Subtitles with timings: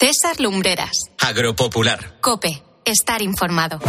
[0.00, 1.10] César Lumbreras.
[1.18, 2.16] Agropopular.
[2.22, 2.62] Cope.
[2.86, 3.80] Estar informado.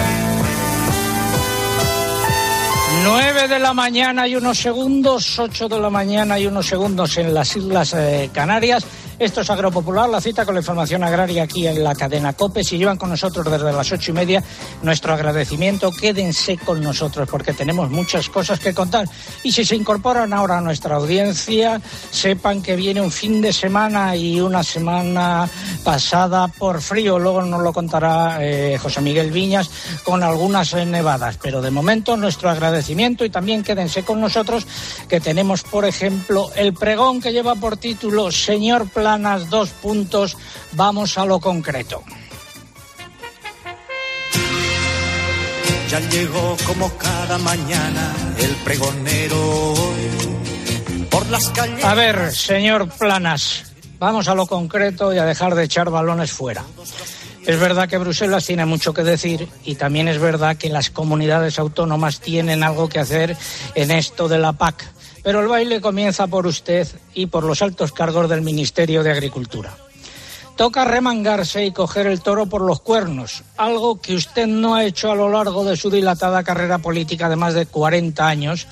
[3.06, 7.34] 9 de la mañana y unos segundos, 8 de la mañana y unos segundos en
[7.34, 8.86] las Islas eh, Canarias.
[9.22, 12.64] Esto es Agropopular, la cita con la información agraria aquí en la cadena COPE.
[12.64, 14.44] Si llevan con nosotros desde las ocho y media,
[14.82, 15.92] nuestro agradecimiento.
[15.92, 19.08] Quédense con nosotros porque tenemos muchas cosas que contar.
[19.44, 21.80] Y si se incorporan ahora a nuestra audiencia,
[22.10, 25.48] sepan que viene un fin de semana y una semana
[25.84, 27.20] pasada por frío.
[27.20, 29.70] Luego nos lo contará eh, José Miguel Viñas
[30.04, 31.38] con algunas nevadas.
[31.40, 34.66] Pero de momento nuestro agradecimiento y también quédense con nosotros
[35.08, 39.11] que tenemos, por ejemplo, el pregón que lleva por título Señor Plan
[39.50, 40.38] dos puntos,
[40.74, 42.04] vamos a lo concreto.
[45.90, 49.74] Ya llegó como cada mañana el pregonero
[51.10, 51.84] por las calles.
[51.84, 56.64] A ver, señor Planas, vamos a lo concreto y a dejar de echar balones fuera.
[57.46, 61.60] Es verdad que Bruselas tiene mucho que decir y también es verdad que las comunidades
[61.60, 63.36] autónomas tienen algo que hacer
[63.76, 64.86] en esto de la PAC
[65.24, 69.76] pero el baile comienza por usted y por los altos cargos del Ministerio de Agricultura.
[70.56, 75.12] Toca remangarse y coger el toro por los cuernos, algo que usted no ha hecho
[75.12, 78.68] a lo largo de su dilatada carrera política de más de 40 años,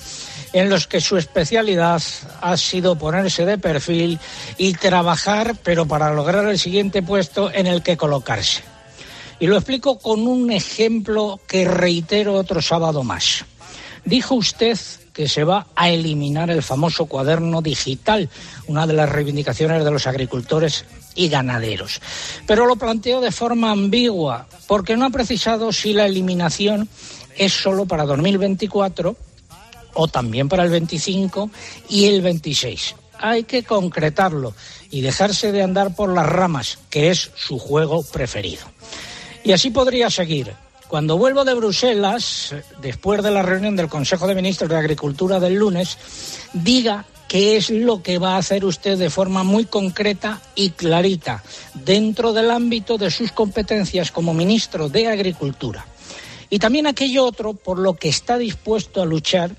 [0.54, 2.02] en los que su especialidad
[2.42, 4.20] ha sido ponerse de perfil
[4.58, 8.62] y trabajar, pero para lograr el siguiente puesto en el que colocarse.
[9.40, 13.46] Y lo explico con un ejemplo que reitero otro sábado más.
[14.06, 14.78] Dijo usted
[15.14, 18.30] que se va a eliminar el famoso cuaderno digital,
[18.68, 20.86] una de las reivindicaciones de los agricultores
[21.16, 22.02] y ganaderos.
[22.48, 26.88] Pero lo planteó de forma ambigua, porque no ha precisado si la eliminación
[27.36, 29.16] es solo para 2024
[29.94, 31.50] o también para el 25
[31.90, 32.96] y el 26.
[33.18, 34.54] Hay que concretarlo
[34.92, 38.64] y dejarse de andar por las ramas, que es su juego preferido.
[39.44, 40.54] Y así podría seguir.
[40.90, 45.54] Cuando vuelvo de Bruselas, después de la reunión del Consejo de Ministros de Agricultura del
[45.54, 46.00] lunes,
[46.52, 51.44] diga qué es lo que va a hacer usted de forma muy concreta y clarita
[51.76, 55.86] dentro del ámbito de sus competencias como ministro de Agricultura.
[56.50, 59.52] Y también aquello otro por lo que está dispuesto a luchar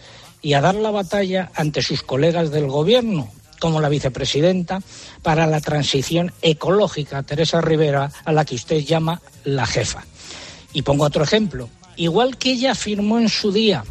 [0.43, 3.31] y a dar la batalla ante sus colegas del Gobierno,
[3.61, 4.83] como la vicepresidenta
[5.23, 10.05] para la transición ecológica, Teresa Rivera, a la que usted llama la jefa.
[10.73, 11.69] Y pongo otro ejemplo.
[11.97, 13.85] Igual que ella firmó en su día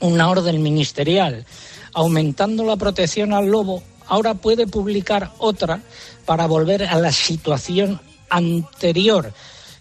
[0.00, 1.46] una orden ministerial
[1.92, 5.80] aumentando la protección al lobo, ahora puede publicar otra
[6.24, 9.32] para volver a la situación anterior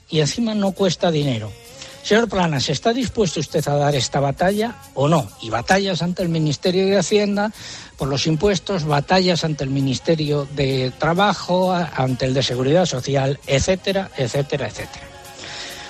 [0.10, 1.52] y encima no cuesta dinero.
[2.04, 5.30] Señor Planas, ¿está dispuesto usted a dar esta batalla o no?
[5.42, 7.52] Y batallas ante el Ministerio de Hacienda
[7.98, 14.10] por los impuestos, batallas ante el Ministerio de Trabajo, ante el de Seguridad Social, etcétera,
[14.16, 15.07] etcétera, etcétera.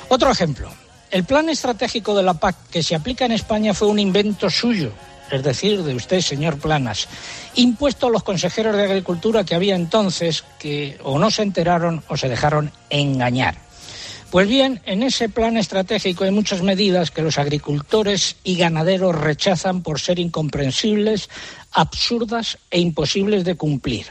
[0.10, 0.70] Otro ejemplo.
[1.12, 4.92] El plan estratégico de la PAC que se aplica en España fue un invento suyo,
[5.32, 7.08] es decir, de usted, señor Planas,
[7.56, 12.16] impuesto a los consejeros de Agricultura que había entonces que o no se enteraron o
[12.16, 13.56] se dejaron engañar.
[14.32, 19.84] Pues bien, en ese plan estratégico hay muchas medidas que los agricultores y ganaderos rechazan
[19.84, 21.30] por ser incomprensibles,
[21.72, 24.08] absurdas e imposibles de cumplir.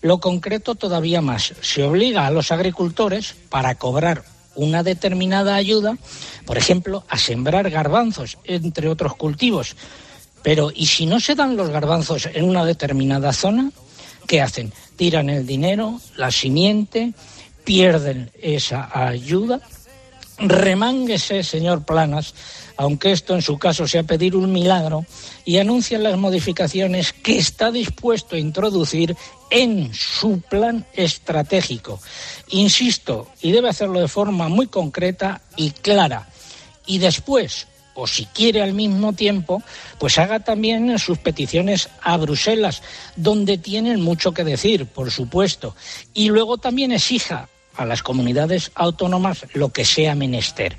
[0.00, 4.24] Lo concreto todavía más, se obliga a los agricultores, para cobrar
[4.58, 5.96] una determinada ayuda,
[6.44, 9.76] por ejemplo, a sembrar garbanzos, entre otros cultivos.
[10.42, 13.70] Pero, ¿y si no se dan los garbanzos en una determinada zona?
[14.26, 14.72] ¿Qué hacen?
[14.96, 17.14] Tiran el dinero, la simiente,
[17.64, 19.60] pierden esa ayuda.
[20.38, 22.34] Remánguese, señor Planas,
[22.76, 25.04] aunque esto en su caso sea pedir un milagro,
[25.44, 29.16] y anuncia las modificaciones que está dispuesto a introducir
[29.50, 32.00] en su plan estratégico.
[32.50, 36.28] Insisto, y debe hacerlo de forma muy concreta y clara.
[36.86, 39.60] Y después, o si quiere al mismo tiempo,
[39.98, 42.82] pues haga también sus peticiones a Bruselas,
[43.16, 45.74] donde tienen mucho que decir, por supuesto.
[46.14, 50.76] Y luego también exija a las comunidades autónomas lo que sea menester,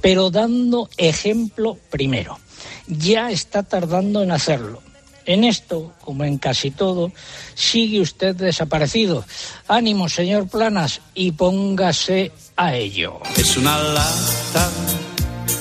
[0.00, 2.38] pero dando ejemplo primero.
[2.86, 4.82] Ya está tardando en hacerlo
[5.26, 7.12] en esto, como en casi todo,
[7.54, 9.24] sigue usted desaparecido.
[9.68, 13.20] Ánimo, señor Planas, y póngase a ello.
[13.36, 14.70] Es una lata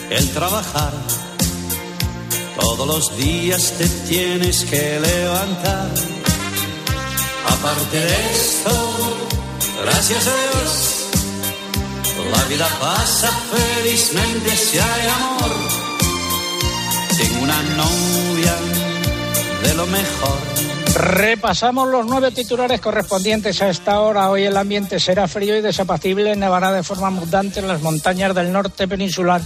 [0.09, 0.93] el trabajar.
[2.59, 5.89] Todos los días te tienes que levantar.
[7.47, 9.30] Aparte de esto,
[9.83, 11.07] gracias a Dios,
[12.31, 15.51] la vida pasa felizmente si hay amor.
[17.17, 18.55] Tengo una novia
[19.63, 20.51] de lo mejor.
[20.93, 24.29] Repasamos los nueve titulares correspondientes a esta hora.
[24.29, 28.51] Hoy el ambiente será frío y desapacible, nevará de forma abundante en las montañas del
[28.51, 29.41] norte peninsular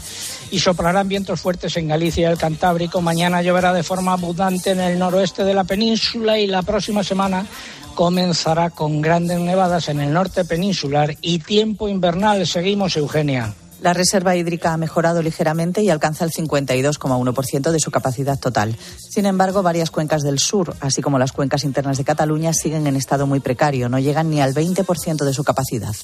[0.56, 3.02] y soplarán vientos fuertes en Galicia y el Cantábrico.
[3.02, 7.46] Mañana lloverá de forma abundante en el noroeste de la península y la próxima semana
[7.94, 12.48] comenzará con grandes nevadas en el norte peninsular y tiempo invernal.
[12.48, 13.54] Seguimos, Eugenia.
[13.82, 18.78] La reserva hídrica ha mejorado ligeramente y alcanza el 52,1% de su capacidad total.
[18.98, 22.96] Sin embargo, varias cuencas del sur, así como las cuencas internas de Cataluña, siguen en
[22.96, 23.90] estado muy precario.
[23.90, 25.96] No llegan ni al 20% de su capacidad.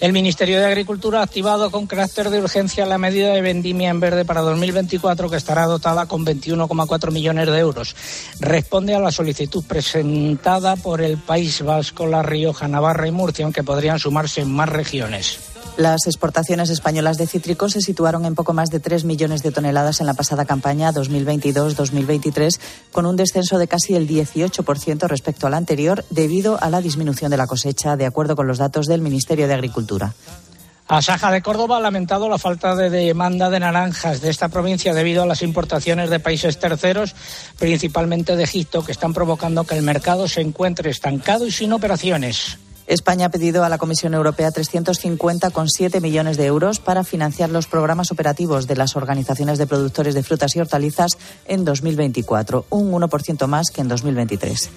[0.00, 3.98] El Ministerio de Agricultura ha activado con carácter de urgencia la medida de vendimia en
[3.98, 7.96] verde para 2024 que estará dotada con 21,4 millones de euros.
[8.38, 13.64] Responde a la solicitud presentada por el País Vasco, La Rioja, Navarra y Murcia, aunque
[13.64, 15.55] podrían sumarse más regiones.
[15.76, 20.00] Las exportaciones españolas de cítricos se situaron en poco más de 3 millones de toneladas
[20.00, 22.58] en la pasada campaña 2022-2023,
[22.92, 27.36] con un descenso de casi el 18% respecto al anterior, debido a la disminución de
[27.36, 30.14] la cosecha, de acuerdo con los datos del Ministerio de Agricultura.
[30.88, 35.24] Asaja de Córdoba ha lamentado la falta de demanda de naranjas de esta provincia debido
[35.24, 37.14] a las importaciones de países terceros,
[37.58, 42.58] principalmente de Egipto, que están provocando que el mercado se encuentre estancado y sin operaciones.
[42.86, 48.12] España ha pedido a la Comisión Europea 350,7 millones de euros para financiar los programas
[48.12, 53.70] operativos de las organizaciones de productores de frutas y hortalizas en 2024, un 1% más
[53.70, 54.70] que en 2023.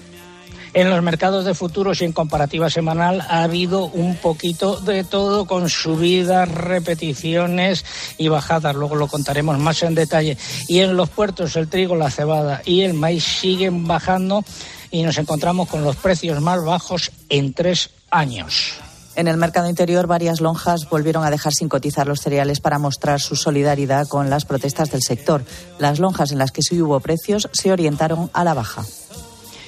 [0.72, 5.44] En los mercados de futuros y en comparativa semanal ha habido un poquito de todo
[5.44, 7.84] con subidas, repeticiones
[8.18, 8.76] y bajadas.
[8.76, 10.38] Luego lo contaremos más en detalle.
[10.68, 14.44] Y en los puertos el trigo, la cebada y el maíz siguen bajando
[14.90, 18.74] y nos encontramos con los precios más bajos en tres años.
[19.16, 23.20] En el mercado interior, varias lonjas volvieron a dejar sin cotizar los cereales para mostrar
[23.20, 25.42] su solidaridad con las protestas del sector.
[25.78, 28.84] Las lonjas en las que sí hubo precios se orientaron a la baja.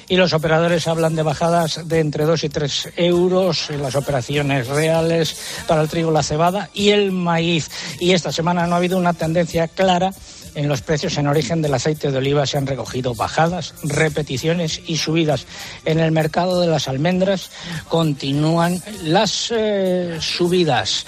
[0.09, 4.67] Y los operadores hablan de bajadas de entre 2 y 3 euros en las operaciones
[4.67, 5.35] reales
[5.67, 7.69] para el trigo, la cebada y el maíz.
[7.99, 10.11] Y esta semana no ha habido una tendencia clara
[10.55, 14.97] en los precios en origen del aceite de oliva se han recogido bajadas, repeticiones y
[14.97, 15.45] subidas.
[15.85, 17.49] En el mercado de las almendras
[17.87, 21.05] continúan las eh, subidas.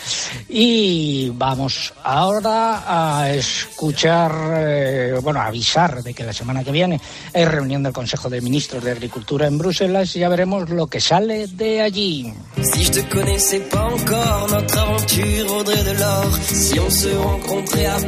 [0.50, 2.84] Y vamos ahora
[3.22, 7.00] a escuchar, eh, bueno, a avisar de que la semana que viene
[7.34, 11.00] hay reunión del Consejo de Ministros de Agricultura en Bruselas y ya veremos lo que
[11.00, 12.34] sale de allí.
[12.74, 16.26] Si te connaissais pas encore, notre aventure de l'or.
[16.42, 18.00] Si on se rencontrait à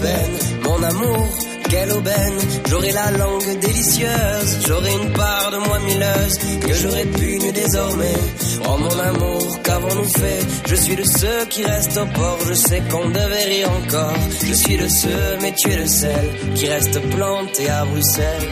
[0.67, 1.27] mon amour.
[1.69, 7.51] quelle aubaine, j'aurai la langue délicieuse, j'aurai une part de moi milleuse, que pu nu
[7.51, 8.19] désormais.
[8.65, 10.41] Oh mon amour, qu'avons-nous fait?
[10.69, 14.17] Je suis de ceux qui restent au port, je sais qu'on devait rire encore.
[14.43, 16.25] Je suis de ceux, mais tu es le seul,
[16.55, 18.49] qui reste planté à Bruxelles.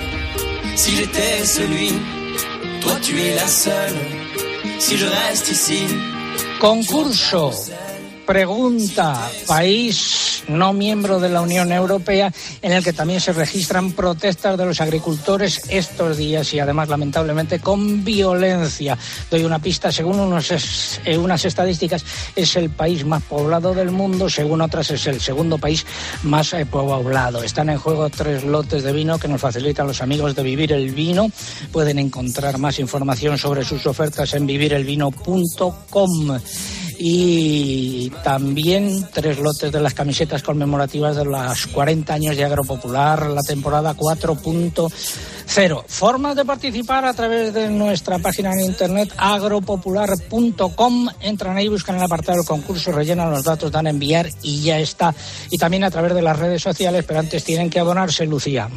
[0.75, 1.91] Si j'étais celui,
[2.81, 3.97] toi tu es la seule.
[4.79, 5.81] Si je reste ici.
[6.59, 7.51] Concurso.
[8.25, 12.31] Pregunta, país no miembro de la Unión Europea
[12.61, 17.59] en el que también se registran protestas de los agricultores estos días y además lamentablemente
[17.59, 18.97] con violencia.
[19.29, 22.03] Doy una pista, según unos, eh, unas estadísticas
[22.35, 25.85] es el país más poblado del mundo, según otras es el segundo país
[26.23, 27.43] más eh, poblado.
[27.43, 30.91] Están en juego tres lotes de vino que nos facilitan los amigos de Vivir el
[30.91, 31.29] Vino.
[31.71, 36.39] Pueden encontrar más información sobre sus ofertas en vivirelvino.com
[36.97, 43.41] y también tres lotes de las camisetas conmemorativas de los 40 años de Agropopular, la
[43.41, 43.93] temporada
[45.45, 45.83] 4.0.
[45.87, 51.09] Formas de participar a través de nuestra página en internet agropopular.com.
[51.19, 54.79] Entran ahí, buscan el apartado del concurso, rellenan los datos, dan a enviar y ya
[54.79, 55.13] está.
[55.49, 58.69] Y también a través de las redes sociales, pero antes tienen que abonarse, Lucía.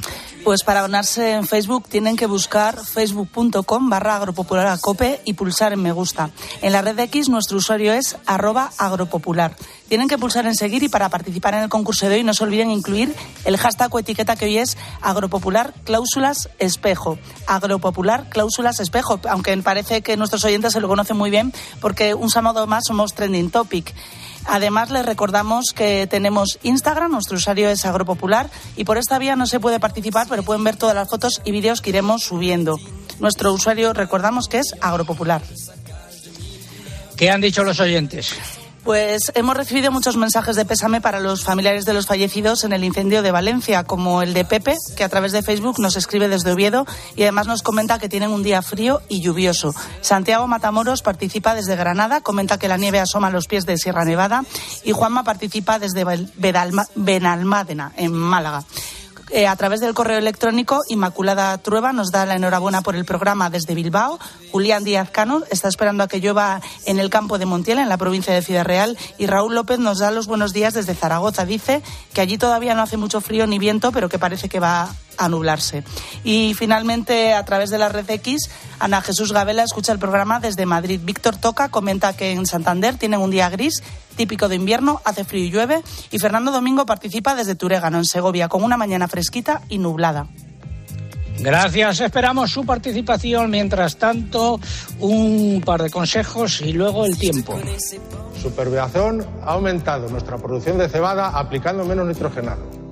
[0.44, 5.92] Pues para abonarse en Facebook tienen que buscar facebook.com barra agropopularacope y pulsar en me
[5.92, 6.30] gusta.
[6.62, 9.56] En la red X nuestro usuario es arroba agropopular.
[9.88, 12.44] Tienen que pulsar en seguir y para participar en el concurso de hoy no se
[12.44, 17.18] olviden incluir el hashtag o etiqueta que hoy es agropopular cláusulas espejo.
[17.46, 22.30] Agropopular cláusulas espejo, aunque parece que nuestros oyentes se lo conocen muy bien porque un
[22.30, 23.94] sábado más somos trending topic.
[24.46, 29.46] Además, les recordamos que tenemos Instagram, nuestro usuario es Agropopular, y por esta vía no
[29.46, 32.78] se puede participar, pero pueden ver todas las fotos y vídeos que iremos subiendo.
[33.20, 35.42] Nuestro usuario, recordamos que es Agropopular.
[37.16, 38.34] ¿Qué han dicho los oyentes?
[38.88, 42.84] Pues hemos recibido muchos mensajes de pésame para los familiares de los fallecidos en el
[42.84, 46.52] incendio de Valencia, como el de Pepe, que a través de Facebook nos escribe desde
[46.52, 49.74] Oviedo y además nos comenta que tienen un día frío y lluvioso.
[50.00, 54.06] Santiago Matamoros participa desde Granada, comenta que la nieve asoma a los pies de Sierra
[54.06, 54.44] Nevada
[54.82, 56.06] y Juanma participa desde
[56.94, 58.64] Benalmádena, en Málaga.
[59.30, 60.80] Eh, a través del correo electrónico.
[60.88, 64.18] Inmaculada Trueba nos da la enhorabuena por el programa desde Bilbao.
[64.52, 67.96] Julián Díaz Cano está esperando a que llueva en el campo de Montiel, en la
[67.96, 68.96] provincia de Ciudad Real.
[69.18, 71.44] Y Raúl López nos da los buenos días desde Zaragoza.
[71.44, 71.82] Dice
[72.12, 75.28] que allí todavía no hace mucho frío ni viento, pero que parece que va a
[75.28, 75.84] nublarse.
[76.24, 78.48] Y finalmente, a través de la red X,
[78.78, 81.00] Ana Jesús Gabela escucha el programa desde Madrid.
[81.02, 83.82] Víctor Toca comenta que en Santander tienen un día gris
[84.16, 85.82] típico de invierno, hace frío y llueve.
[86.10, 90.26] Y Fernando Domingo participa desde Turégano, en Segovia, con una mañana fresquita y nublada.
[91.40, 93.50] Gracias, esperamos su participación.
[93.50, 94.60] Mientras tanto,
[94.98, 97.58] un par de consejos y luego el tiempo.
[98.42, 102.87] Superbiazón ha aumentado nuestra producción de cebada aplicando menos nitrogenado.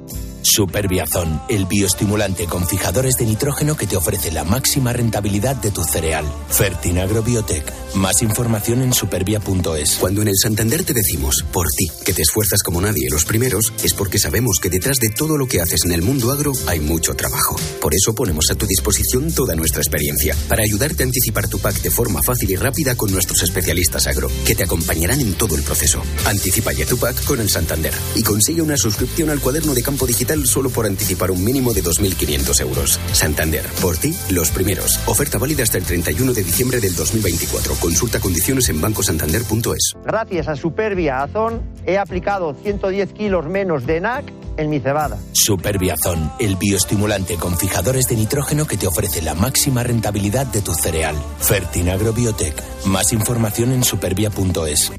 [0.56, 5.84] Superbiazón, el bioestimulante con fijadores de nitrógeno que te ofrece la máxima rentabilidad de tu
[5.84, 6.24] cereal.
[6.48, 7.70] Fertinagro Biotech.
[7.94, 9.96] Más información en supervia.es.
[10.00, 13.72] Cuando en el Santander te decimos, por ti, que te esfuerzas como nadie los primeros,
[13.82, 16.80] es porque sabemos que detrás de todo lo que haces en el mundo agro hay
[16.80, 17.56] mucho trabajo.
[17.80, 21.82] Por eso ponemos a tu disposición toda nuestra experiencia, para ayudarte a anticipar tu pack
[21.82, 25.62] de forma fácil y rápida con nuestros especialistas agro, que te acompañarán en todo el
[25.62, 26.02] proceso.
[26.24, 30.06] Anticipa ya tu pack con el Santander y consigue una suscripción al cuaderno de campo
[30.06, 33.00] digital solo por anticipar un mínimo de 2.500 euros.
[33.12, 35.00] Santander, por ti, los primeros.
[35.06, 37.74] Oferta válida hasta el 31 de diciembre del 2024.
[37.74, 39.94] Consulta condiciones en bancosantander.es.
[40.04, 45.18] Gracias a Supervia Azón he aplicado 110 kilos menos de NAC en mi cebada.
[45.32, 50.74] Superbiazón, el bioestimulante con fijadores de nitrógeno que te ofrece la máxima rentabilidad de tu
[50.74, 51.14] cereal.
[51.38, 52.54] Fertinagro Biotech.
[52.86, 54.92] Más información en supervia.es.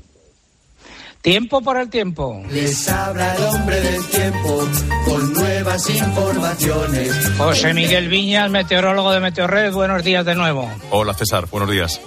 [1.28, 2.42] Tiempo para el tiempo.
[2.50, 4.66] Les habla el hombre del tiempo
[5.04, 7.32] con nuevas informaciones.
[7.38, 10.72] José Miguel Viñas, meteorólogo de Meteorred, buenos días de nuevo.
[10.90, 12.00] Hola César, buenos días.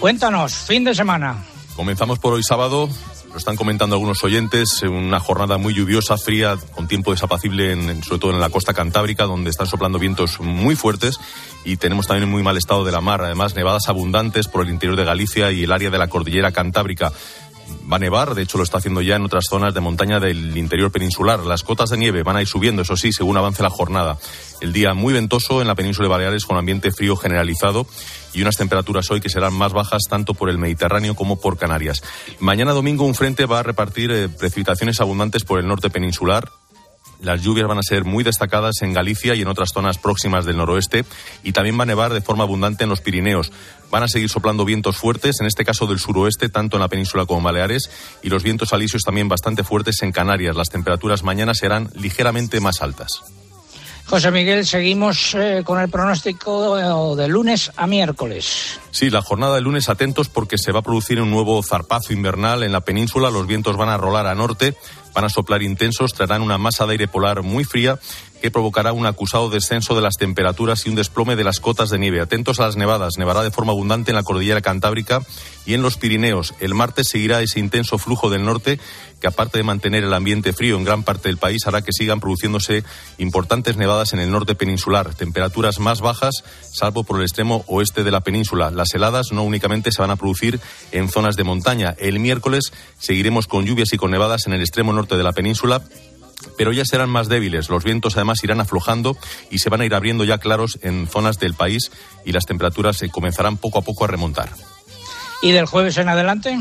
[0.00, 1.44] Cuéntanos, fin de semana.
[1.76, 2.88] Comenzamos por hoy sábado.
[3.32, 8.18] Lo están comentando algunos oyentes, una jornada muy lluviosa, fría, con tiempo desapacible, en, sobre
[8.18, 11.18] todo en la costa cantábrica, donde están soplando vientos muy fuertes
[11.64, 13.22] y tenemos también un muy mal estado de la mar.
[13.22, 17.12] Además, nevadas abundantes por el interior de Galicia y el área de la cordillera cantábrica
[17.90, 20.56] va a nevar, de hecho lo está haciendo ya en otras zonas de montaña del
[20.56, 21.40] interior peninsular.
[21.40, 24.18] Las cotas de nieve van a ir subiendo, eso sí, según avance la jornada.
[24.60, 27.86] El día muy ventoso en la península de Baleares con ambiente frío generalizado
[28.32, 32.02] y unas temperaturas hoy que serán más bajas tanto por el Mediterráneo como por Canarias.
[32.38, 36.50] Mañana domingo un frente va a repartir eh, precipitaciones abundantes por el norte peninsular,
[37.22, 40.56] las lluvias van a ser muy destacadas en Galicia y en otras zonas próximas del
[40.56, 41.04] noroeste
[41.42, 43.52] y también va a nevar de forma abundante en los Pirineos.
[43.90, 47.26] Van a seguir soplando vientos fuertes, en este caso del suroeste, tanto en la península
[47.26, 47.90] como en Baleares,
[48.22, 50.56] y los vientos alisios también bastante fuertes en Canarias.
[50.56, 53.22] Las temperaturas mañana serán ligeramente más altas.
[54.06, 58.78] José Miguel, seguimos eh, con el pronóstico de lunes a miércoles.
[58.90, 62.62] Sí, la jornada de lunes atentos porque se va a producir un nuevo zarpazo invernal
[62.62, 63.30] en la península.
[63.30, 64.76] Los vientos van a rolar a norte,
[65.14, 67.98] van a soplar intensos, traerán una masa de aire polar muy fría
[68.42, 71.98] que provocará un acusado descenso de las temperaturas y un desplome de las cotas de
[71.98, 72.20] nieve.
[72.20, 73.14] Atentos a las nevadas.
[73.16, 75.22] Nevará de forma abundante en la cordillera cantábrica
[75.64, 76.52] y en los Pirineos.
[76.58, 78.80] El martes seguirá ese intenso flujo del norte
[79.20, 82.18] que, aparte de mantener el ambiente frío en gran parte del país, hará que sigan
[82.18, 82.82] produciéndose
[83.18, 85.14] importantes nevadas en el norte peninsular.
[85.14, 88.72] Temperaturas más bajas, salvo por el extremo oeste de la península.
[88.72, 90.58] Las heladas no únicamente se van a producir
[90.90, 91.94] en zonas de montaña.
[91.98, 95.82] El miércoles seguiremos con lluvias y con nevadas en el extremo norte de la península
[96.56, 97.68] pero ya serán más débiles.
[97.68, 99.16] Los vientos además irán aflojando
[99.50, 101.90] y se van a ir abriendo ya claros en zonas del país
[102.24, 104.50] y las temperaturas se comenzarán poco a poco a remontar.
[105.42, 106.58] ¿Y del jueves en adelante?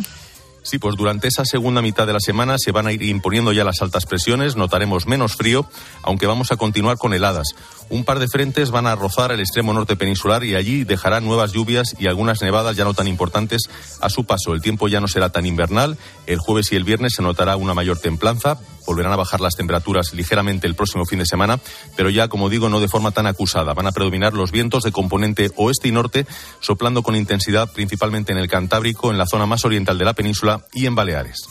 [0.63, 3.63] Sí, pues durante esa segunda mitad de la semana se van a ir imponiendo ya
[3.63, 5.65] las altas presiones, notaremos menos frío,
[6.03, 7.47] aunque vamos a continuar con heladas.
[7.89, 11.51] Un par de frentes van a rozar el extremo norte peninsular y allí dejarán nuevas
[11.51, 13.63] lluvias y algunas nevadas ya no tan importantes
[13.99, 14.53] a su paso.
[14.53, 15.97] El tiempo ya no será tan invernal.
[16.27, 18.59] El jueves y el viernes se notará una mayor templanza.
[18.85, 21.59] Volverán a bajar las temperaturas ligeramente el próximo fin de semana,
[21.95, 23.73] pero ya, como digo, no de forma tan acusada.
[23.73, 26.25] Van a predominar los vientos de componente oeste y norte,
[26.59, 30.65] soplando con intensidad principalmente en el Cantábrico, en la zona más oriental de la península
[30.73, 31.47] y en Baleares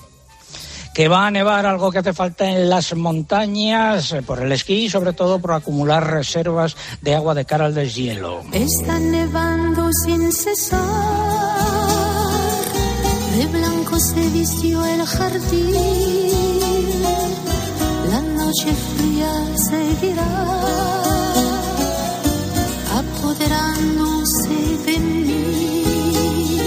[0.94, 4.84] que va a nevar, algo que hace falta en las montañas, eh, por el esquí
[4.84, 8.42] y sobre todo por acumular reservas de agua de cara al deshielo.
[8.52, 10.80] Está nevando sin cesar,
[13.36, 16.69] de blanco se vistió el jardín,
[18.50, 20.26] noche fría seguirá,
[22.98, 24.48] apoderándose
[24.86, 26.58] de mí.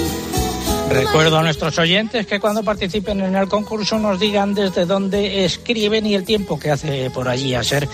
[0.90, 6.06] Recuerdo a nuestros oyentes que cuando participen en el concurso nos digan desde dónde escriben
[6.06, 7.54] y el tiempo que hace por allí.
[7.54, 7.90] A ser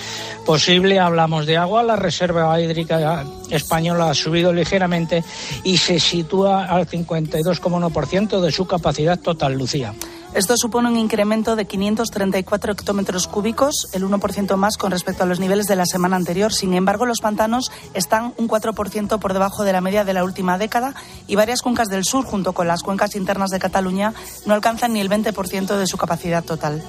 [0.46, 1.82] posible, hablamos de agua.
[1.82, 5.24] La reserva hídrica española ha subido ligeramente
[5.64, 9.96] y se sitúa al 52,1% de su capacidad total, Lucía.
[10.36, 15.40] Esto supone un incremento de 534 hectómetros cúbicos, el 1% más con respecto a los
[15.40, 16.54] niveles de la semana anterior.
[16.54, 20.60] Sin embargo, los pantanos están un 4% por debajo de la media de la última
[20.60, 20.94] década
[21.26, 24.14] y varias cuencas del sur, junto con las cuencas internas de Cataluña,
[24.46, 26.84] no alcanzan ni el 20% de su capacidad total.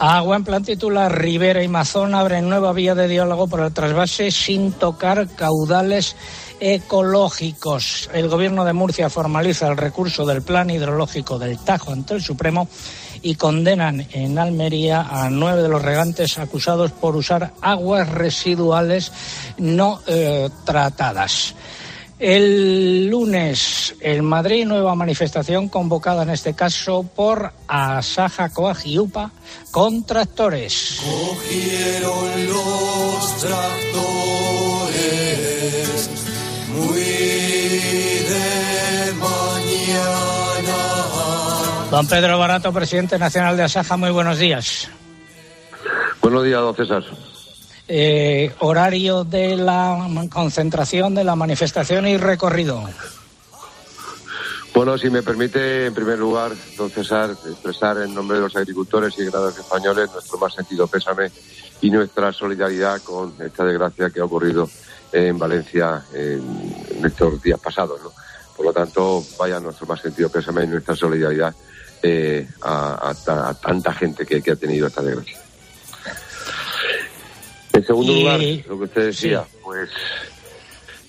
[0.00, 4.32] Agua en plan titular, Rivera y Mazón abren nueva vía de diálogo por el trasvase
[4.32, 6.16] sin tocar caudales
[6.60, 8.10] ecológicos.
[8.12, 12.68] El gobierno de Murcia formaliza el recurso del plan hidrológico del Tajo ante el Supremo
[13.22, 19.12] y condenan en Almería a nueve de los regantes acusados por usar aguas residuales
[19.58, 21.54] no eh, tratadas.
[22.18, 29.32] El lunes, en Madrid, nueva manifestación convocada en este caso por Asaja Coagiupa
[29.72, 31.00] con tractores.
[31.02, 33.84] Cogieron los tractores
[36.74, 37.00] muy
[38.30, 40.76] de mañana.
[41.90, 44.88] Don Pedro Barato, presidente nacional de Asaja, muy buenos días.
[46.20, 47.04] Buenos días, don César.
[47.86, 52.82] Eh, horario de la concentración, de la manifestación y recorrido.
[54.74, 59.14] Bueno, si me permite, en primer lugar, don César, expresar en nombre de los agricultores
[59.18, 61.30] y ganaderos españoles nuestro más sentido pésame
[61.80, 64.68] y nuestra solidaridad con esta desgracia que ha ocurrido
[65.14, 68.02] en Valencia en estos días pasados.
[68.02, 68.12] ¿no?
[68.56, 71.54] Por lo tanto, vaya nuestro más sentido pésame y nuestra solidaridad
[72.02, 75.38] eh, a, a- a tanta gente que, que ha tenido esta desgracia.
[77.72, 79.90] En segundo Y- lugar, lo que usted decía, pues,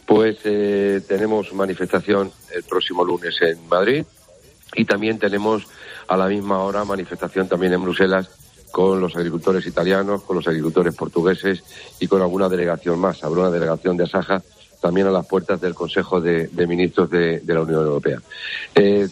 [0.06, 4.06] pues eh, tenemos manifestación el próximo lunes en Madrid
[4.76, 5.64] y también tenemos
[6.08, 8.30] a la misma hora manifestación también en Bruselas
[8.76, 11.64] con los agricultores italianos, con los agricultores portugueses
[12.02, 13.24] y con alguna delegación más.
[13.24, 14.44] Habrá una delegación de Asaja
[14.82, 18.22] también a las puertas del Consejo de, Ministros de, la Unión Europea.
[18.76, 19.08] Eh,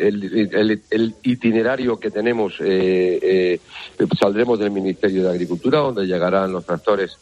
[0.00, 3.60] el, itinerario que tenemos, eh,
[3.96, 7.16] eh, saldremos del Ministerio de Agricultura, donde llegarán los tractores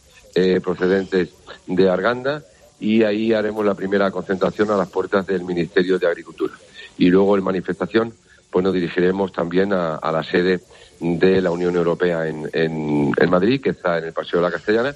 [0.63, 1.29] procedentes
[1.67, 2.41] de Arganda,
[2.79, 6.55] y ahí haremos la primera concentración a las puertas del Ministerio de Agricultura.
[6.97, 8.11] Y luego en manifestación,
[8.49, 10.61] pues nos dirigiremos también a la sede
[10.99, 14.95] de la Unión Europea en, en- Madrid, que está en el Paseo de la Castellana,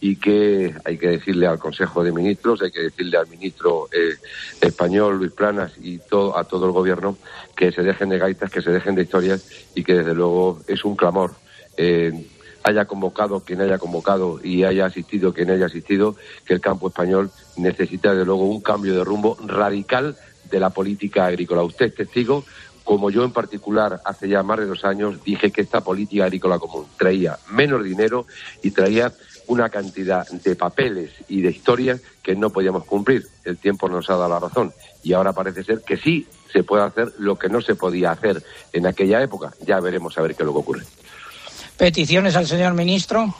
[0.00, 4.14] y que hay que decirle al Consejo de Ministros, hay que decirle al ministro eh,
[4.60, 7.16] español Luis Planas y todo, a todo el gobierno
[7.56, 9.40] que se dejen de gaitas, que se dejen de historias
[9.74, 11.32] y que desde luego es un clamor.
[11.76, 12.12] eh,
[12.64, 17.30] haya convocado quien haya convocado y haya asistido quien haya asistido, que el campo español
[17.56, 20.16] necesita desde luego un cambio de rumbo radical
[20.50, 21.62] de la política agrícola.
[21.62, 22.44] Usted es testigo,
[22.88, 26.58] como yo en particular hace ya más de dos años dije que esta política agrícola
[26.58, 28.24] común traía menos dinero
[28.62, 29.12] y traía
[29.46, 33.26] una cantidad de papeles y de historias que no podíamos cumplir.
[33.44, 34.72] El tiempo nos ha dado la razón
[35.02, 38.42] y ahora parece ser que sí se puede hacer lo que no se podía hacer
[38.72, 39.52] en aquella época.
[39.66, 40.84] Ya veremos a ver qué es lo que ocurre.
[41.76, 43.34] Peticiones al señor ministro.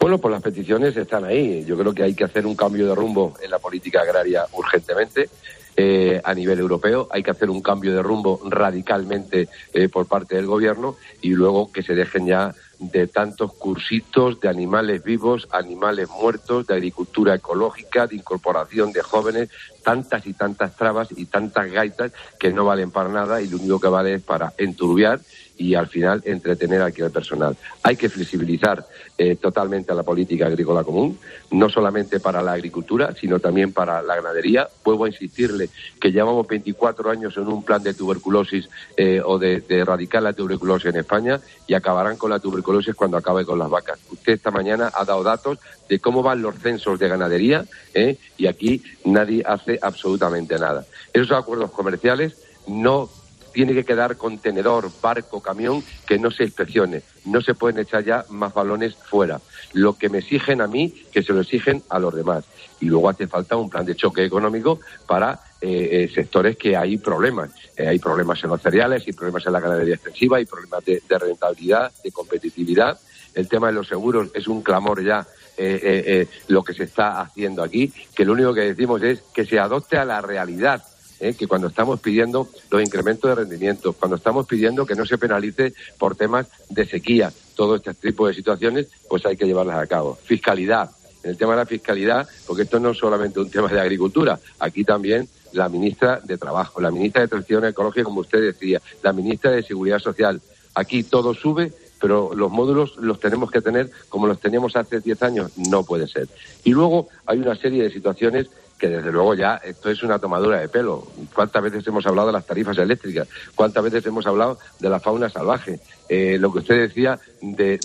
[0.00, 1.62] Bueno, pues las peticiones están ahí.
[1.66, 5.28] Yo creo que hay que hacer un cambio de rumbo en la política agraria urgentemente.
[5.76, 7.08] Eh, a nivel europeo.
[7.10, 11.72] Hay que hacer un cambio de rumbo radicalmente eh, por parte del gobierno y luego
[11.72, 18.06] que se dejen ya de tantos cursitos de animales vivos, animales muertos, de agricultura ecológica,
[18.06, 19.50] de incorporación de jóvenes,
[19.82, 23.80] tantas y tantas trabas y tantas gaitas que no valen para nada y lo único
[23.80, 25.20] que vale es para enturbiar
[25.56, 27.56] y al final entretener al personal.
[27.82, 28.86] Hay que flexibilizar
[29.18, 31.18] eh, totalmente a la política agrícola común,
[31.50, 34.68] no solamente para la agricultura, sino también para la ganadería.
[34.84, 35.68] Vuelvo a insistirle
[36.00, 40.32] que llevamos 24 años en un plan de tuberculosis eh, o de, de erradicar la
[40.32, 43.98] tuberculosis en España y acabarán con la tuberculosis cuando acabe con las vacas.
[44.10, 48.16] Usted esta mañana ha dado datos de cómo van los censos de ganadería ¿eh?
[48.36, 50.84] y aquí nadie hace absolutamente nada.
[51.12, 52.36] Esos acuerdos comerciales
[52.66, 53.10] no
[53.52, 57.02] tiene que quedar contenedor, barco, camión que no se inspeccione.
[57.24, 59.40] No se pueden echar ya más balones fuera.
[59.72, 62.44] Lo que me exigen a mí, que se lo exigen a los demás.
[62.80, 66.98] Y luego hace falta un plan de choque económico para eh, eh, sectores que hay
[66.98, 67.50] problemas.
[67.76, 71.00] Eh, hay problemas en los cereales, hay problemas en la ganadería extensiva, hay problemas de,
[71.08, 72.98] rentabilidad, de competitividad.
[73.34, 77.62] El tema de los seguros es un clamor ya eh, lo que se está haciendo
[77.62, 80.82] aquí, que lo único que decimos es que se adopte a la realidad
[81.22, 81.34] ¿eh?
[81.34, 85.72] que cuando estamos pidiendo los incrementos de rendimiento, cuando estamos pidiendo que no se penalice
[85.98, 90.18] por temas de sequía, todo este tipo de situaciones, pues hay que llevarlas a cabo.
[90.24, 90.90] Fiscalidad,
[91.22, 94.38] en el tema de la fiscalidad, porque esto no es solamente un tema de agricultura,
[94.58, 99.12] aquí también la ministra de Trabajo, la ministra de Transición Ecológica, como usted decía, la
[99.12, 100.40] ministra de Seguridad Social,
[100.74, 105.22] aquí todo sube, pero los módulos los tenemos que tener como los teníamos hace 10
[105.22, 106.28] años, no puede ser.
[106.64, 108.48] Y luego hay una serie de situaciones
[108.82, 111.06] que desde luego ya esto es una tomadura de pelo.
[111.32, 113.28] ¿Cuántas veces hemos hablado de las tarifas eléctricas?
[113.54, 115.78] ¿Cuántas veces hemos hablado de la fauna salvaje?
[116.08, 117.78] Eh, lo que usted decía de,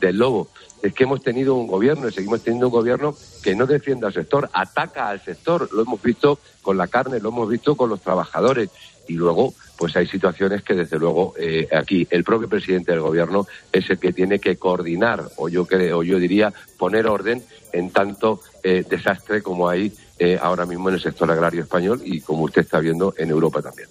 [0.00, 0.48] del lobo.
[0.82, 4.14] Es que hemos tenido un gobierno y seguimos teniendo un gobierno que no defiende al
[4.14, 5.68] sector, ataca al sector.
[5.70, 8.70] Lo hemos visto con la carne, lo hemos visto con los trabajadores.
[9.08, 13.46] Y luego, pues hay situaciones que desde luego eh, aquí el propio presidente del gobierno
[13.70, 18.40] es el que tiene que coordinar, o yo creo, yo diría, poner orden en tanto
[18.62, 22.62] eh, desastre como hay eh, ahora mismo en el sector agrario español y como usted
[22.62, 23.88] está viendo en Europa también.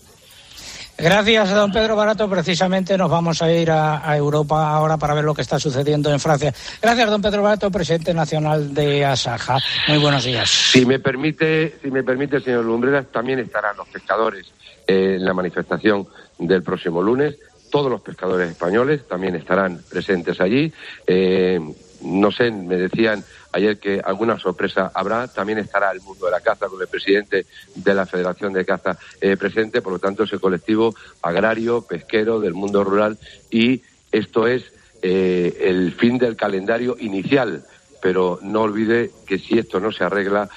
[0.98, 2.30] Gracias, don Pedro Barato.
[2.30, 6.20] Precisamente nos vamos a ir a, Europa ahora para ver lo que está sucediendo en
[6.22, 6.54] Francia.
[6.82, 9.58] Gracias, don Pedro Barato, presidente nacional de Asaja.
[9.90, 10.50] Muy buenos días.
[10.50, 14.48] Si me permite, si me permite, señor Lumbreras, también estarán los pescadores
[14.88, 16.08] eh, en la manifestación
[16.40, 17.36] del próximo lunes.
[17.76, 20.72] Todos los pescadores españoles también estarán presentes allí.
[21.06, 21.60] Eh,
[22.04, 25.28] no sé, me decían ayer que alguna sorpresa habrá.
[25.28, 28.98] También estará el mundo de la caza con el presidente de la Federación de Caza
[29.20, 29.82] eh, presente.
[29.82, 33.20] Por lo tanto, ese colectivo agrario, pesquero, del mundo rural.
[33.52, 37.66] Y esto es eh, el fin del calendario inicial.
[38.02, 40.48] Pero no olvide que si esto no se arregla,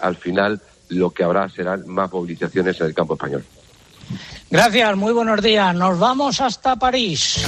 [0.00, 3.44] al final lo que habrá serán más movilizaciones en el campo español.
[4.50, 5.74] Gracias, muy buenos días.
[5.74, 7.44] Nos vamos hasta París.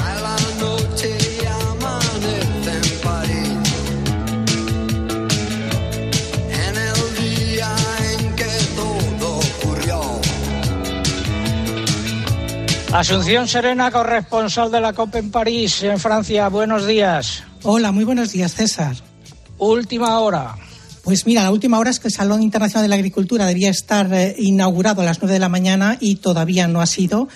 [12.92, 16.48] Asunción Serena, corresponsal de la COP en París, en Francia.
[16.48, 17.44] Buenos días.
[17.62, 18.96] Hola, muy buenos días, César.
[19.58, 20.56] Última hora.
[21.10, 24.08] Pues mira, la última hora es que el Salón Internacional de la Agricultura debía estar
[24.14, 27.26] eh, inaugurado a las nueve de la mañana y todavía no ha sido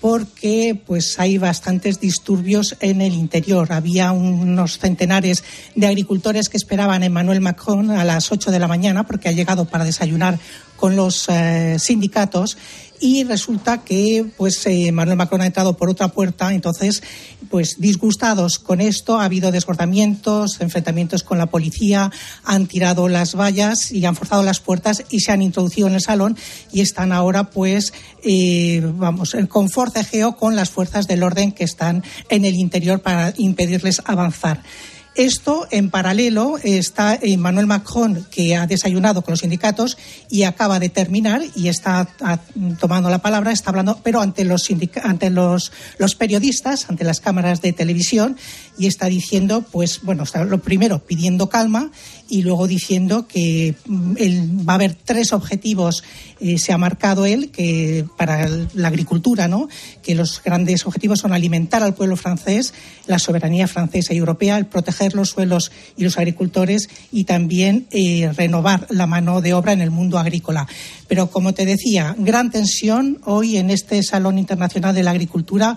[0.00, 3.70] porque pues hay bastantes disturbios en el interior.
[3.70, 8.66] Había unos centenares de agricultores que esperaban a Emmanuel Macron a las ocho de la
[8.66, 10.38] mañana porque ha llegado para desayunar
[10.78, 12.56] con los eh, sindicatos
[13.00, 17.02] y resulta que pues eh, Manuel Macron ha entrado por otra puerta, entonces
[17.50, 22.10] pues disgustados con esto ha habido desbordamientos, enfrentamientos con la policía,
[22.44, 26.00] han tirado las vallas y han forzado las puertas y se han introducido en el
[26.00, 26.36] salón
[26.72, 32.04] y están ahora pues eh, vamos con forcejeo con las fuerzas del orden que están
[32.28, 34.62] en el interior para impedirles avanzar.
[35.18, 39.98] Esto, en paralelo, está Emmanuel Macron, que ha desayunado con los sindicatos
[40.30, 42.08] y acaba de terminar y está
[42.78, 44.68] tomando la palabra, está hablando, pero ante los,
[45.02, 48.36] ante los, los periodistas, ante las cámaras de televisión,
[48.78, 51.90] y está diciendo, pues, bueno, está lo primero pidiendo calma
[52.28, 56.02] y luego diciendo que mm, va a haber tres objetivos,
[56.40, 59.68] eh, se ha marcado él, que para la agricultura, ¿no?
[60.02, 62.74] Que los grandes objetivos son alimentar al pueblo francés,
[63.06, 68.30] la soberanía francesa y europea, el proteger los suelos y los agricultores y también eh,
[68.36, 70.68] renovar la mano de obra en el mundo agrícola.
[71.08, 75.76] Pero como te decía, gran tensión hoy en este Salón Internacional de la Agricultura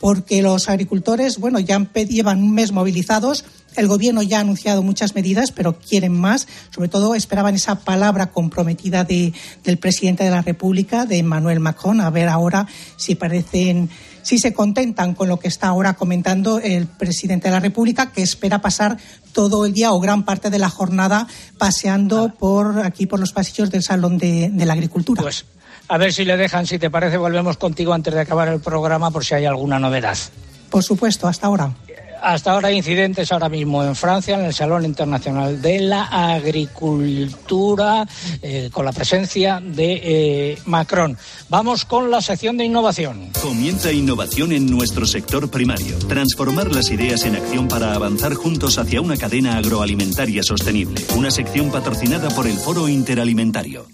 [0.00, 3.44] porque los agricultores, bueno, ya llevan un mes movilizados.
[3.76, 6.46] El gobierno ya ha anunciado muchas medidas, pero quieren más.
[6.74, 9.32] Sobre todo esperaban esa palabra comprometida de,
[9.64, 13.90] del presidente de la República, de Emmanuel Macron, a ver ahora si parecen
[14.26, 18.22] si se contentan con lo que está ahora comentando el presidente de la República, que
[18.22, 18.96] espera pasar
[19.32, 23.70] todo el día o gran parte de la jornada paseando por aquí por los pasillos
[23.70, 25.22] del Salón de, la Agricultura.
[25.22, 25.44] Pues
[25.86, 29.12] a ver si le dejan, si te parece, volvemos contigo antes de acabar el programa
[29.12, 30.18] por si hay alguna novedad.
[30.70, 31.72] Por supuesto, hasta ahora.
[32.26, 38.04] Hasta ahora incidentes ahora mismo en Francia, en el Salón Internacional de la Agricultura,
[38.42, 41.16] eh, con la presencia de eh, Macron.
[41.48, 43.30] Vamos con la sección de innovación.
[43.40, 45.96] Comienza innovación en nuestro sector primario.
[46.08, 51.00] Transformar las ideas en acción para avanzar juntos hacia una cadena agroalimentaria sostenible.
[51.14, 53.86] Una sección patrocinada por el Foro Interalimentario.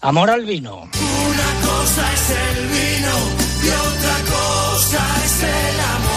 [0.00, 0.78] Amor al vino.
[0.78, 3.14] Una cosa es el vino
[3.62, 6.11] y otra cosa es el amor.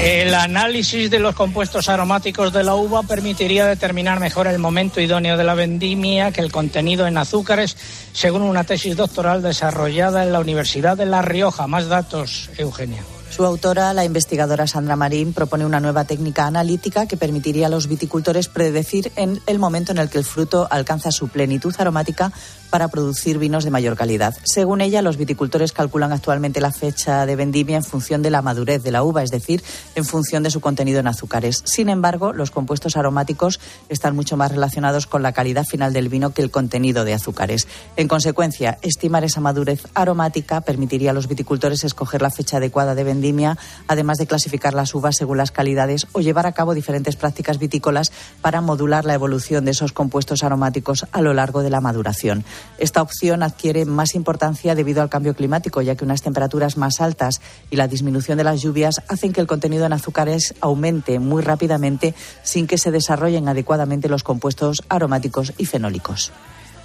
[0.00, 5.36] El análisis de los compuestos aromáticos de la uva permitiría determinar mejor el momento idóneo
[5.36, 7.76] de la vendimia que el contenido en azúcares,
[8.12, 11.66] según una tesis doctoral desarrollada en la Universidad de La Rioja.
[11.66, 13.02] Más datos, Eugenia.
[13.30, 17.86] Su autora, la investigadora Sandra Marín, propone una nueva técnica analítica que permitiría a los
[17.86, 22.32] viticultores predecir en el momento en el que el fruto alcanza su plenitud aromática
[22.70, 24.36] para producir vinos de mayor calidad.
[24.44, 28.82] Según ella, los viticultores calculan actualmente la fecha de vendimia en función de la madurez
[28.82, 29.62] de la uva, es decir,
[29.94, 31.62] en función de su contenido en azúcares.
[31.64, 36.30] Sin embargo, los compuestos aromáticos están mucho más relacionados con la calidad final del vino
[36.30, 37.68] que el contenido de azúcares.
[37.96, 43.04] En consecuencia, estimar esa madurez aromática permitiría a los viticultores escoger la fecha adecuada de
[43.04, 47.58] vendimia además de clasificar las uvas según las calidades o llevar a cabo diferentes prácticas
[47.58, 52.44] vitícolas para modular la evolución de esos compuestos aromáticos a lo largo de la maduración.
[52.78, 57.40] Esta opción adquiere más importancia debido al cambio climático, ya que unas temperaturas más altas
[57.70, 62.14] y la disminución de las lluvias hacen que el contenido en azúcares aumente muy rápidamente
[62.42, 66.32] sin que se desarrollen adecuadamente los compuestos aromáticos y fenólicos.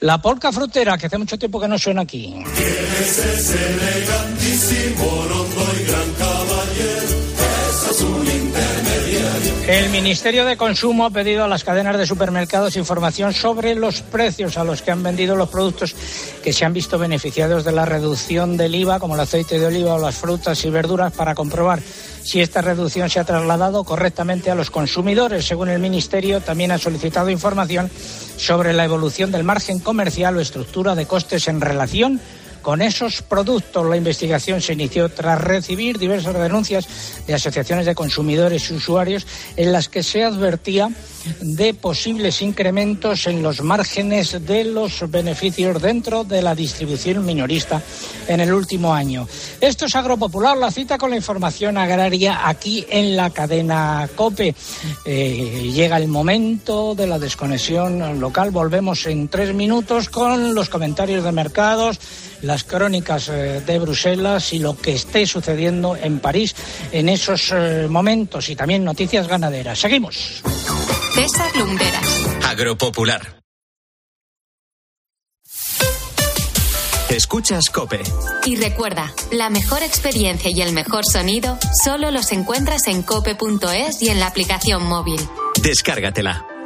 [0.00, 2.44] La polca frutera, que hace mucho tiempo que no suena aquí.
[9.68, 14.56] El Ministerio de Consumo ha pedido a las cadenas de supermercados información sobre los precios
[14.56, 15.94] a los que han vendido los productos
[16.42, 19.92] que se han visto beneficiados de la reducción del IVA, como el aceite de oliva
[19.92, 21.80] o las frutas y verduras, para comprobar
[22.22, 25.46] si esta reducción se ha trasladado correctamente a los consumidores.
[25.46, 27.90] Según el Ministerio, también ha solicitado información
[28.38, 32.22] sobre la evolución del margen comercial o estructura de costes en relación
[32.68, 33.86] con esos productos.
[33.86, 36.86] La investigación se inició tras recibir diversas denuncias
[37.26, 39.26] de asociaciones de consumidores y usuarios
[39.56, 40.90] en las que se advertía
[41.40, 47.82] de posibles incrementos en los márgenes de los beneficios dentro de la distribución minorista
[48.26, 49.26] en el último año.
[49.62, 54.54] Esto es Agropopular, la cita con la información agraria aquí en la cadena COPE.
[55.06, 58.50] Eh, llega el momento de la desconexión local.
[58.50, 61.98] Volvemos en tres minutos con los comentarios de mercados,
[62.42, 66.54] las crónicas eh, de Bruselas y lo que esté sucediendo en París
[66.92, 69.78] en esos eh, momentos y también noticias ganaderas.
[69.78, 70.42] Seguimos.
[71.14, 72.26] César Lumberas.
[72.44, 73.38] Agropopular.
[77.10, 78.02] Escuchas Cope.
[78.44, 84.10] Y recuerda, la mejor experiencia y el mejor sonido solo los encuentras en cope.es y
[84.10, 85.20] en la aplicación móvil.
[85.62, 86.57] Descárgatela.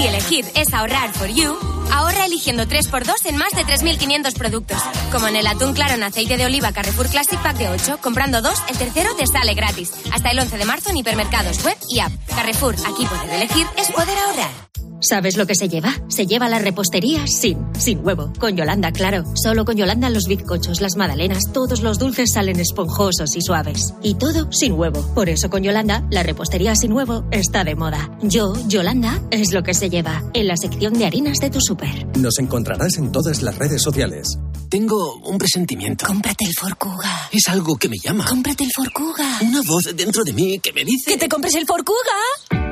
[0.00, 1.54] Si elegir es ahorrar for you,
[1.92, 4.78] ahorra eligiendo 3x2 en más de 3.500 productos.
[5.12, 8.40] Como en el atún claro en aceite de oliva Carrefour Classic Pack de 8, comprando
[8.40, 9.92] dos, el tercero te sale gratis.
[10.10, 12.12] Hasta el 11 de marzo en hipermercados web y app.
[12.34, 14.70] Carrefour, aquí poder elegir es poder ahorrar.
[15.00, 15.94] ¿Sabes lo que se lleva?
[16.08, 18.32] Se lleva la repostería sin, sin huevo.
[18.38, 19.24] Con Yolanda, claro.
[19.34, 23.94] Solo con Yolanda los bizcochos, las magdalenas, todos los dulces salen esponjosos y suaves.
[24.02, 25.02] Y todo sin huevo.
[25.14, 28.10] Por eso con Yolanda, la repostería sin huevo está de moda.
[28.22, 30.22] Yo, Yolanda, es lo que se lleva.
[30.34, 32.06] En la sección de harinas de tu súper.
[32.18, 34.38] Nos encontrarás en todas las redes sociales.
[34.68, 36.06] Tengo un presentimiento.
[36.06, 37.28] Cómprate el Forcuga.
[37.32, 38.26] Es algo que me llama.
[38.26, 39.38] Cómprate el Forcuga.
[39.42, 41.10] Una voz dentro de mí que me dice...
[41.10, 42.59] ¡Que te compres el Forcuga!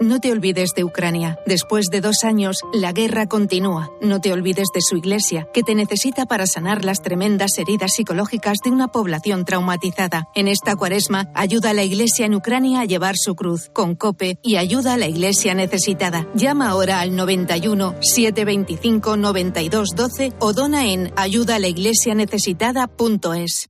[0.00, 1.40] No te olvides de Ucrania.
[1.44, 3.90] Después de dos años, la guerra continúa.
[4.00, 8.58] No te olvides de su iglesia, que te necesita para sanar las tremendas heridas psicológicas
[8.62, 10.28] de una población traumatizada.
[10.36, 14.38] En esta cuaresma, ayuda a la iglesia en Ucrania a llevar su cruz con COPE
[14.40, 16.28] y ayuda a la iglesia necesitada.
[16.34, 23.66] Llama ahora al 91 725 92 12 o dona en ayudalaiglesianecesitada.es.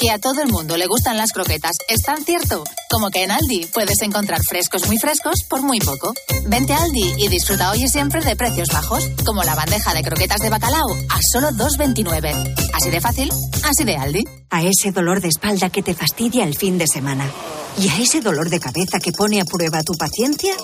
[0.00, 3.30] Que a todo el mundo le gustan las croquetas es tan cierto como que en
[3.30, 6.14] Aldi puedes encontrar frescos muy frescos por muy poco.
[6.46, 10.02] Vente a Aldi y disfruta hoy y siempre de precios bajos, como la bandeja de
[10.02, 12.70] croquetas de bacalao a solo 2,29.
[12.72, 13.30] Así de fácil,
[13.62, 14.24] así de Aldi.
[14.48, 17.30] A ese dolor de espalda que te fastidia el fin de semana.
[17.78, 20.54] Y a ese dolor de cabeza que pone a prueba tu paciencia,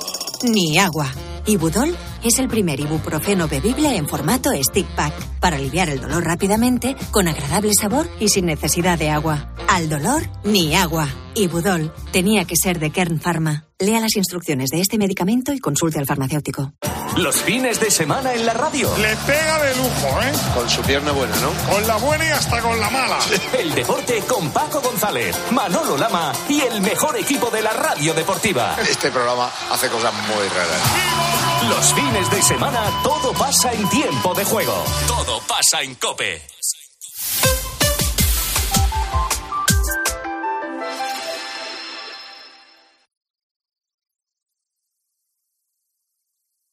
[0.42, 1.12] ni agua.
[1.46, 6.96] Ibudol es el primer ibuprofeno bebible en formato stick pack para aliviar el dolor rápidamente,
[7.10, 9.52] con agradable sabor y sin necesidad de agua.
[9.68, 11.06] Al dolor, ni agua.
[11.34, 13.66] Ibudol tenía que ser de Kern Pharma.
[13.78, 16.72] Lea las instrucciones de este medicamento y consulte al farmacéutico.
[17.16, 18.90] Los fines de semana en la radio.
[18.96, 20.32] Le pega de lujo, ¿eh?
[20.54, 21.50] Con su pierna buena, ¿no?
[21.70, 23.18] Con la buena y hasta con la mala.
[23.58, 28.76] El deporte con Paco González, Manolo Lama y el mejor equipo de la radio deportiva.
[28.88, 31.33] Este programa hace cosas muy raras.
[31.68, 34.84] Los fines de semana todo pasa en tiempo de juego.
[35.06, 36.42] Todo pasa en Cope.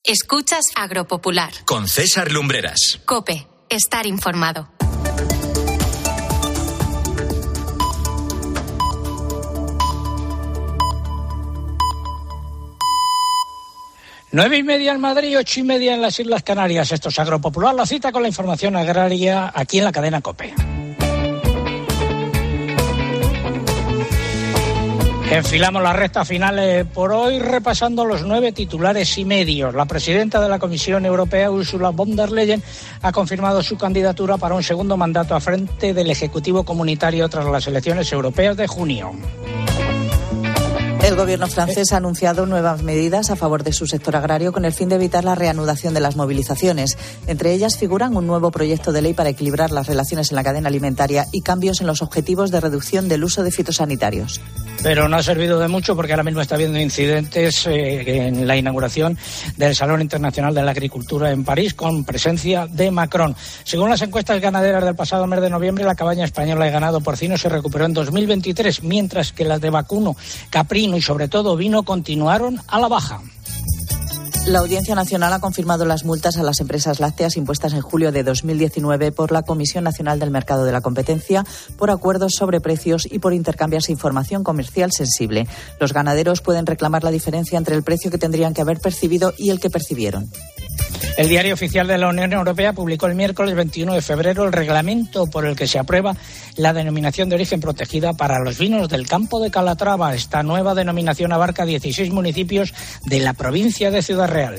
[0.03, 1.53] Escuchas Agropopular.
[1.65, 2.99] Con César Lumbreras.
[3.05, 4.69] Cope, estar informado.
[14.33, 16.93] Nueve y media en Madrid, ocho y media en las Islas Canarias.
[16.93, 20.53] Esto es Agropopular, la cita con la información agraria aquí en la cadena COPE.
[25.31, 29.73] Enfilamos la recta final eh, por hoy repasando los nueve titulares y medios.
[29.73, 32.63] La presidenta de la Comisión Europea, Ursula von der Leyen,
[33.01, 37.67] ha confirmado su candidatura para un segundo mandato a frente del Ejecutivo Comunitario tras las
[37.67, 39.11] elecciones europeas de junio.
[41.03, 44.73] El gobierno francés ha anunciado nuevas medidas a favor de su sector agrario con el
[44.73, 46.95] fin de evitar la reanudación de las movilizaciones.
[47.25, 50.69] Entre ellas figuran un nuevo proyecto de ley para equilibrar las relaciones en la cadena
[50.69, 54.41] alimentaria y cambios en los objetivos de reducción del uso de fitosanitarios.
[54.83, 58.57] Pero no ha servido de mucho porque ahora mismo está habiendo incidentes eh, en la
[58.57, 59.15] inauguración
[59.55, 63.35] del Salón Internacional de la Agricultura en París con presencia de Macron.
[63.63, 67.37] Según las encuestas ganaderas del pasado mes de noviembre, la cabaña española de ganado porcino
[67.37, 70.15] se recuperó en 2023, mientras que las de vacuno,
[70.49, 73.21] caprino y sobre todo vino continuaron a la baja.
[74.47, 78.23] La Audiencia Nacional ha confirmado las multas a las empresas lácteas impuestas en julio de
[78.23, 81.45] 2019 por la Comisión Nacional del Mercado de la Competencia
[81.77, 85.47] por acuerdos sobre precios y por intercambiarse información comercial sensible.
[85.79, 89.51] Los ganaderos pueden reclamar la diferencia entre el precio que tendrían que haber percibido y
[89.51, 90.31] el que percibieron.
[91.17, 95.27] El Diario Oficial de la Unión Europea publicó el miércoles 21 de febrero el reglamento
[95.27, 96.15] por el que se aprueba
[96.55, 100.15] la denominación de origen protegida para los vinos del campo de Calatrava.
[100.15, 102.73] Esta nueva denominación abarca 16 municipios
[103.05, 104.57] de la provincia de Ciudad Real.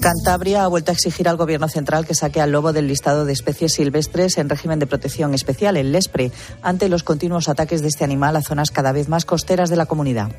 [0.00, 3.32] Cantabria ha vuelto a exigir al Gobierno central que saque al lobo del listado de
[3.32, 6.30] especies silvestres en régimen de protección especial, el LESPRE,
[6.62, 9.86] ante los continuos ataques de este animal a zonas cada vez más costeras de la
[9.86, 10.30] comunidad.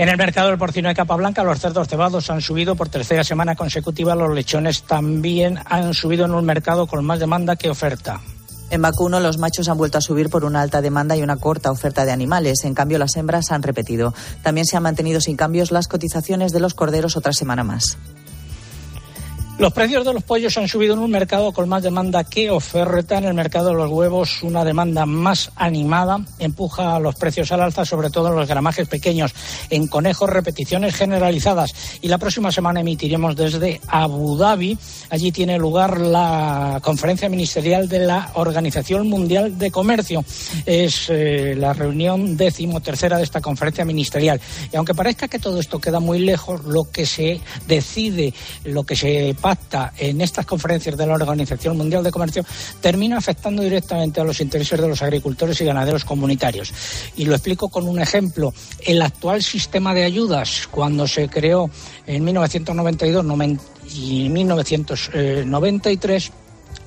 [0.00, 3.22] En el mercado del porcino de capa blanca, los cerdos cebados han subido por tercera
[3.22, 4.14] semana consecutiva.
[4.14, 8.18] Los lechones también han subido en un mercado con más demanda que oferta.
[8.70, 11.70] En vacuno, los machos han vuelto a subir por una alta demanda y una corta
[11.70, 12.64] oferta de animales.
[12.64, 14.14] En cambio, las hembras han repetido.
[14.42, 17.98] También se han mantenido sin cambios las cotizaciones de los corderos otra semana más.
[19.60, 23.18] Los precios de los pollos han subido en un mercado con más demanda que oferta.
[23.18, 27.84] En el mercado de los huevos, una demanda más animada empuja los precios al alza,
[27.84, 29.34] sobre todo en los gramajes pequeños.
[29.68, 31.74] En conejos, repeticiones generalizadas.
[32.00, 34.78] Y la próxima semana emitiremos desde Abu Dhabi.
[35.10, 40.24] Allí tiene lugar la conferencia ministerial de la Organización Mundial de Comercio.
[40.64, 44.40] Es eh, la reunión decimotercera de esta conferencia ministerial.
[44.72, 48.32] Y aunque parezca que todo esto queda muy lejos, lo que se decide,
[48.64, 52.44] lo que se pacta en estas conferencias de la Organización Mundial de Comercio
[52.80, 56.72] termina afectando directamente a los intereses de los agricultores y ganaderos comunitarios.
[57.16, 58.54] Y lo explico con un ejemplo.
[58.86, 61.68] El actual sistema de ayudas, cuando se creó
[62.06, 63.26] en 1992
[63.92, 66.30] y 1993,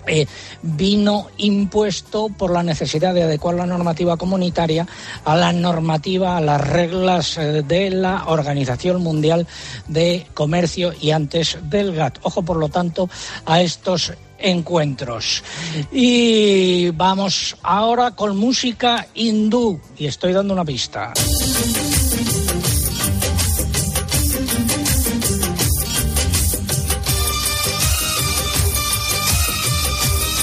[0.08, 0.28] eh,
[0.62, 4.88] vino impuesto por la necesidad de adecuar la normativa comunitaria
[5.26, 9.48] a la normativa, a las reglas eh, de la Organización Mundial
[9.88, 12.20] de Comercio y antes del GATT.
[12.24, 13.10] Ojo, por lo tanto,
[13.46, 15.44] a estos encuentros.
[15.92, 19.80] Y vamos ahora con música hindú.
[19.98, 21.14] Y estoy dando una pista.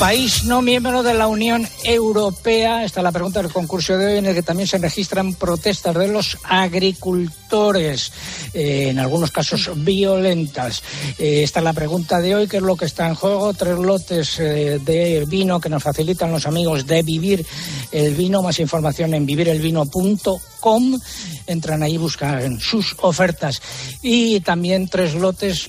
[0.01, 2.85] País no miembro de la Unión Europea.
[2.85, 5.95] Esta es la pregunta del concurso de hoy, en el que también se registran protestas
[5.95, 8.11] de los agricultores,
[8.55, 10.83] eh, en algunos casos violentas.
[11.19, 13.53] Eh, esta es la pregunta de hoy, ¿qué es lo que está en juego?
[13.53, 17.45] Tres lotes eh, de vino que nos facilitan los amigos de Vivir
[17.93, 18.41] el Vino.
[18.41, 20.99] Más información en vivirelvino.com.
[21.47, 23.61] Entran ahí, buscan sus ofertas.
[24.01, 25.69] Y también tres lotes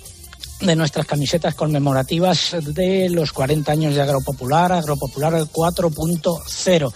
[0.62, 6.94] de nuestras camisetas conmemorativas de los 40 años de Agropopular, Agropopular 4.0.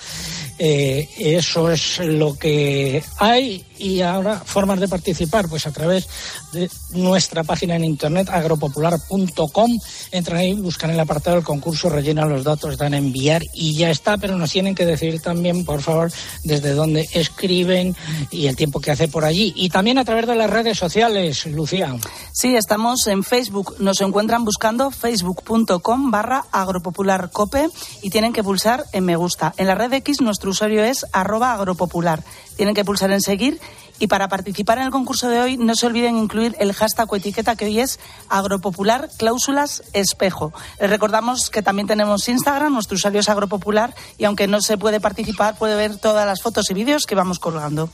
[0.58, 6.08] Eh, eso es lo que hay y ahora formas de participar pues a través
[6.54, 9.72] de nuestra página en internet agropopular.com
[10.12, 13.90] entran ahí buscan el apartado del concurso rellenan los datos dan a enviar y ya
[13.90, 16.12] está pero nos tienen que decir también por favor
[16.44, 17.96] desde dónde escriben
[18.32, 21.46] y el tiempo que hace por allí y también a través de las redes sociales
[21.46, 21.96] Lucía
[22.32, 23.76] Sí, estamos en Facebook.
[23.80, 27.70] Nos encuentran buscando facebook.com barra agropopularcope
[28.02, 29.54] y tienen que pulsar en me gusta.
[29.58, 32.24] En la red X nuestro usuario es arroba agropopular.
[32.56, 33.60] Tienen que pulsar en seguir
[34.00, 37.16] Y para participar en el concurso de hoy, no se olviden incluir el hashtag o
[37.16, 38.00] etiqueta que hoy es
[38.30, 40.54] Agropopular Cláusulas Espejo.
[40.80, 45.00] Les recordamos que también tenemos Instagram, nuestro usuario es Agropopular, y aunque no se puede
[45.00, 47.90] participar, puede ver todas las fotos y vídeos que vamos colgando.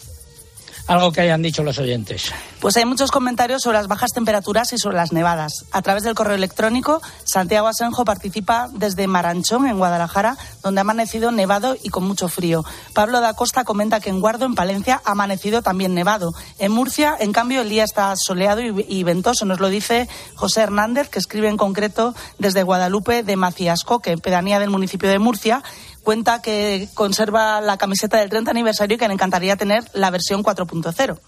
[0.87, 2.31] Algo que hayan dicho los oyentes.
[2.59, 5.65] Pues hay muchos comentarios sobre las bajas temperaturas y sobre las nevadas.
[5.71, 11.31] A través del correo electrónico, Santiago Asenjo participa desde Maranchón, en Guadalajara, donde ha amanecido
[11.31, 12.63] nevado y con mucho frío.
[12.93, 16.33] Pablo da Costa comenta que en Guardo, en Palencia, ha amanecido también nevado.
[16.59, 19.45] En Murcia, en cambio, el día está soleado y, y ventoso.
[19.45, 24.19] Nos lo dice José Hernández, que escribe en concreto desde Guadalupe de Maciasco, que en
[24.19, 25.63] pedanía del municipio de Murcia
[26.03, 30.43] cuenta que conserva la camiseta del 30 aniversario y que le encantaría tener la versión
[30.43, 31.19] 4.0.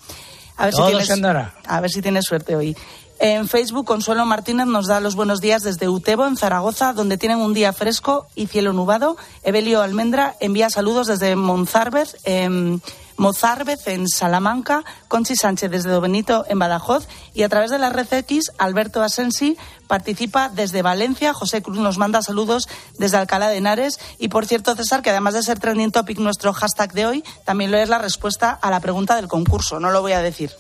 [0.56, 1.56] A ver, si tienes, se andará.
[1.66, 2.76] a ver si tienes suerte hoy.
[3.20, 7.38] En Facebook, Consuelo Martínez nos da los buenos días desde Utebo, en Zaragoza, donde tienen
[7.38, 9.18] un día fresco y cielo nubado.
[9.44, 12.82] Evelio Almendra envía saludos desde Monzarbez, en
[13.18, 14.84] Mozarbez, en Salamanca.
[15.08, 17.08] Conchi Sánchez desde Dobenito, en Badajoz.
[17.34, 19.58] Y a través de la red X, Alberto Asensi
[19.88, 21.34] participa desde Valencia.
[21.34, 24.00] José Cruz nos manda saludos desde Alcalá de Henares.
[24.20, 27.72] Y por cierto, César, que además de ser trending topic nuestro hashtag de hoy, también
[27.72, 29.80] lo es la respuesta a la pregunta del concurso.
[29.80, 30.52] No lo voy a decir.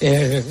[0.00, 0.42] Eh,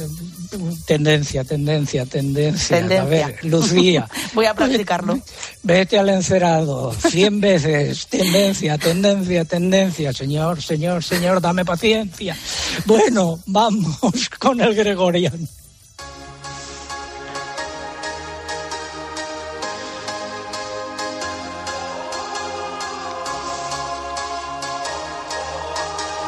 [0.86, 2.78] tendencia, tendencia, tendencia.
[2.78, 3.01] Tendencia.
[3.01, 4.07] A ver, Lucía.
[4.34, 5.20] Voy a practicarlo.
[5.63, 8.07] Vete al encerado cien veces.
[8.07, 10.13] Tendencia, tendencia, tendencia.
[10.13, 12.38] Señor, señor, señor, dame paciencia.
[12.86, 15.47] Bueno, vamos con el Gregorian.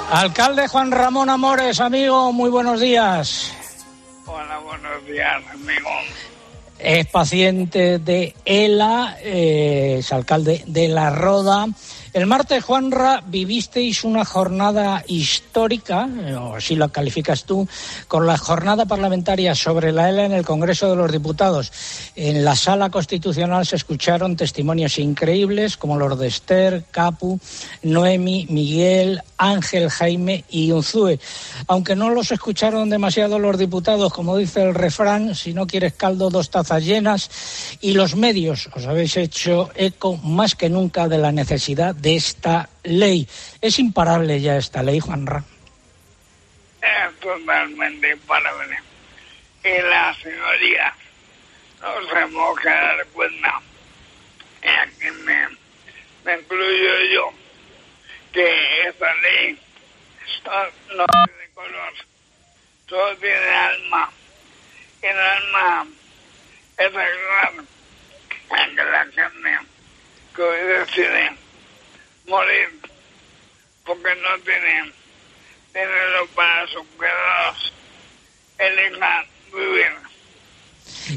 [0.09, 3.51] Alcalde Juan Ramón Amores, amigo, muy buenos días.
[4.25, 5.89] Hola, buenos días, amigo.
[6.79, 11.67] Es paciente de ELA, eh, es alcalde de La Roda.
[12.13, 17.67] El martes, Juanra, vivisteis una jornada histórica, eh, o así lo calificas tú,
[18.07, 21.71] con la jornada parlamentaria sobre la ELA en el Congreso de los Diputados.
[22.15, 27.39] En la sala constitucional se escucharon testimonios increíbles como los de Esther, Capu,
[27.83, 31.19] Noemi, Miguel, Ángel, Jaime y Unzúe.
[31.67, 36.29] Aunque no los escucharon demasiado los diputados, como dice el refrán, si no quieres caldo,
[36.29, 37.29] dos tazas llenas,
[37.81, 42.69] y los medios os habéis hecho eco más que nunca de la necesidad de esta
[42.83, 43.27] ley.
[43.61, 45.43] Es imparable ya esta ley, Juanra.
[46.81, 48.79] Es totalmente imparable.
[49.63, 50.93] Y la señoría
[51.81, 53.61] nos hemos que dar cuenta,
[54.63, 57.33] y aquí me, incluyo yo,
[58.31, 59.59] que esta ley
[60.45, 61.93] no, no tiene color,
[62.87, 64.09] solo tiene alma.
[65.01, 65.87] El alma
[66.77, 67.53] es ayudar
[68.49, 69.61] a que la
[70.35, 71.46] que decide
[72.27, 72.69] morir
[73.85, 74.91] porque no tiene
[75.73, 77.73] dinero para sus cuidados,
[78.57, 80.07] elija vivir.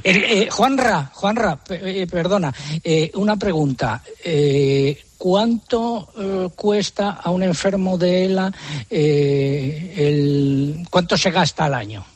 [0.04, 2.52] Eh, eh, Juanra, Juanra, pe- eh, perdona,
[2.84, 4.02] eh, una pregunta.
[4.24, 8.50] Eh, ¿Cuánto eh, cuesta a un enfermo de ELA
[8.88, 12.06] eh, el, cuánto se gasta al año?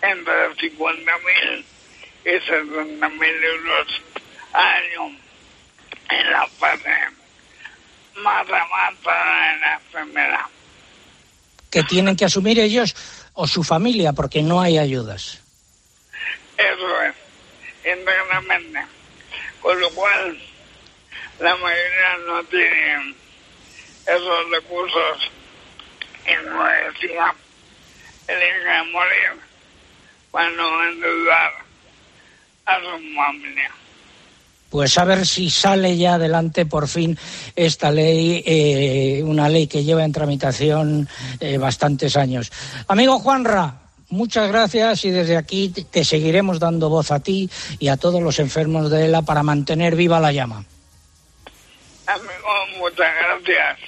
[0.00, 1.64] entre 50 mil
[2.24, 4.02] y 60 mil euros
[4.52, 5.16] al año
[6.10, 6.90] en la fase
[8.18, 10.46] de la enfermedad.
[11.70, 12.94] Que tienen que asumir ellos
[13.34, 15.40] o su familia porque no hay ayudas.
[16.56, 17.14] Eso es,
[17.84, 18.80] internamente.
[19.60, 20.38] Con lo cual,
[21.40, 23.14] la mayoría no tienen
[24.06, 25.30] esos recursos
[26.26, 27.34] y no decía
[28.28, 29.40] eligen morir
[30.30, 31.52] para no endeudar
[32.66, 33.70] a su familia.
[34.70, 37.18] Pues a ver si sale ya adelante por fin
[37.56, 41.08] esta ley, eh, una ley que lleva en tramitación
[41.40, 42.52] eh, bastantes años.
[42.86, 47.48] Amigo Juanra, muchas gracias y desde aquí te- seguiremos dando voz a ti
[47.78, 50.64] y a todos los enfermos de ELA para mantener viva la llama.
[52.06, 53.78] Amigo, muchas gracias.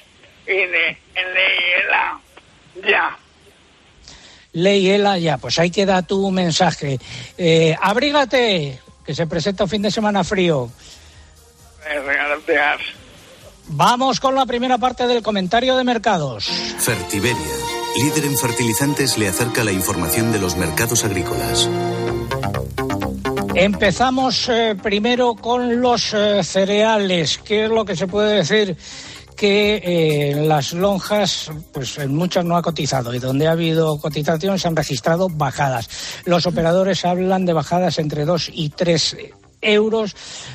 [0.47, 2.21] Y de, léela
[2.89, 3.19] ya.
[4.53, 6.99] Ley ELA ya, pues ahí queda tu mensaje.
[7.39, 10.71] Eh, abrígate, que se presenta un fin de semana frío.
[13.69, 16.47] Vamos con la primera parte del comentario de mercados.
[16.79, 17.55] Fertiberia,
[17.97, 21.69] líder en fertilizantes, le acerca la información de los mercados agrícolas.
[23.55, 27.39] Empezamos eh, primero con los eh, cereales.
[27.39, 28.77] ¿Qué es lo que se puede decir?
[29.41, 34.59] Que eh, las lonjas, pues en muchas no ha cotizado y donde ha habido cotización
[34.59, 35.89] se han registrado bajadas.
[36.27, 39.17] Los operadores hablan de bajadas entre 2 y 3
[39.63, 40.15] euros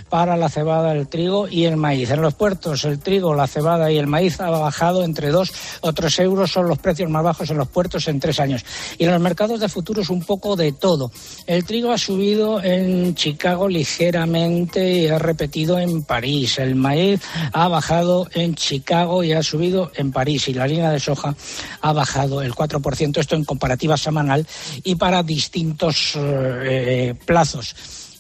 [0.10, 2.10] para la cebada, el trigo y el maíz.
[2.10, 5.52] En los puertos, el trigo, la cebada y el maíz ha bajado entre 2
[5.82, 8.64] o 3 euros, son los precios más bajos en los puertos en tres años.
[8.98, 11.12] Y en los mercados de futuros un poco de todo.
[11.46, 16.60] El trigo ha subido en Chicago ligeramente y ha repetido en París.
[16.60, 20.48] El maíz ha bajado en Chicago y ha subido en París.
[20.48, 21.36] Y la línea de soja
[21.82, 24.46] ha bajado el 4%, esto en comparativa semanal
[24.84, 27.76] y para distintos eh, plazos.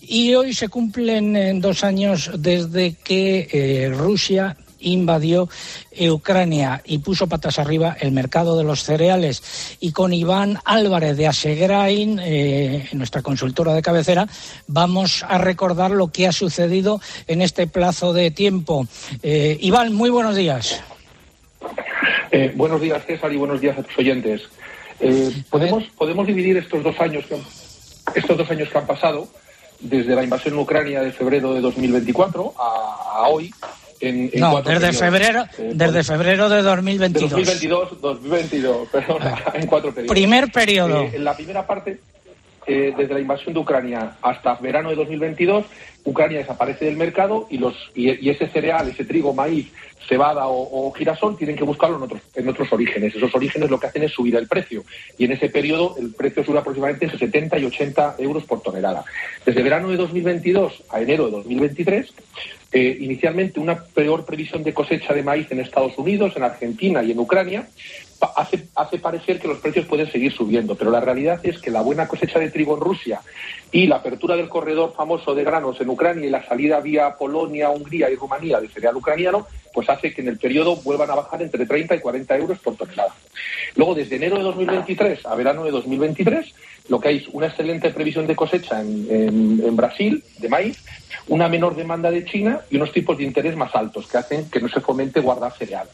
[0.07, 5.49] Y hoy se cumplen eh, dos años desde que eh, Rusia invadió
[6.11, 9.77] Ucrania y puso patas arriba el mercado de los cereales.
[9.79, 14.27] Y con Iván Álvarez de Asegrain, eh, nuestra consultora de cabecera,
[14.67, 18.87] vamos a recordar lo que ha sucedido en este plazo de tiempo.
[19.23, 20.81] Eh, Iván, muy buenos días.
[22.31, 24.41] Eh, buenos días, César, y buenos días a tus oyentes.
[25.49, 27.37] podemos, podemos dividir estos dos años que,
[28.15, 29.27] estos dos años que han pasado
[29.79, 33.51] desde la invasión en Ucrania de febrero de 2024 a, a hoy
[34.35, 37.31] no, desde febrero, eh, desde febrero de 2022.
[37.31, 39.17] 2022, 2022, perdón,
[39.53, 40.11] en cuatro periodos.
[40.11, 41.01] Primer periodo.
[41.01, 41.99] Eh, en la primera parte,
[42.67, 45.65] eh, desde la invasión de Ucrania hasta verano de 2022,
[46.03, 49.71] Ucrania desaparece del mercado y, los, y, ese cereal, ese trigo, maíz,
[50.07, 53.15] cebada o, girasol tienen que buscarlo en otros, en otros orígenes.
[53.15, 54.83] Esos orígenes lo que hacen es subir el precio.
[55.17, 59.03] Y en ese periodo el precio sube aproximadamente entre 70 y 80 euros por tonelada.
[59.45, 62.13] Desde verano de 2022 a enero de 2023,
[62.71, 67.11] eh, inicialmente una peor previsión de cosecha de maíz en Estados Unidos, en Argentina y
[67.11, 67.67] en Ucrania,
[68.21, 72.07] hace, parecer que los precios pueden seguir subiendo, pero la realidad es que la buena
[72.07, 73.21] cosecha de trigo en Rusia
[73.71, 77.69] y la apertura del corredor famoso de granos en Ucrania y la salida vía Polonia,
[77.69, 81.41] Hungría y Rumanía del cereal ucraniano, pues hace que en el periodo vuelvan a bajar
[81.41, 83.13] entre 30 y 40 euros por tonelada.
[83.75, 86.53] Luego, desde enero de 2023 a verano de 2023,
[86.87, 90.83] lo que hay es una excelente previsión de cosecha en, en Brasil de maíz,
[91.27, 94.61] una menor demanda de China y unos tipos de interés más altos que hacen que
[94.61, 95.87] no se fomente guardar cereal.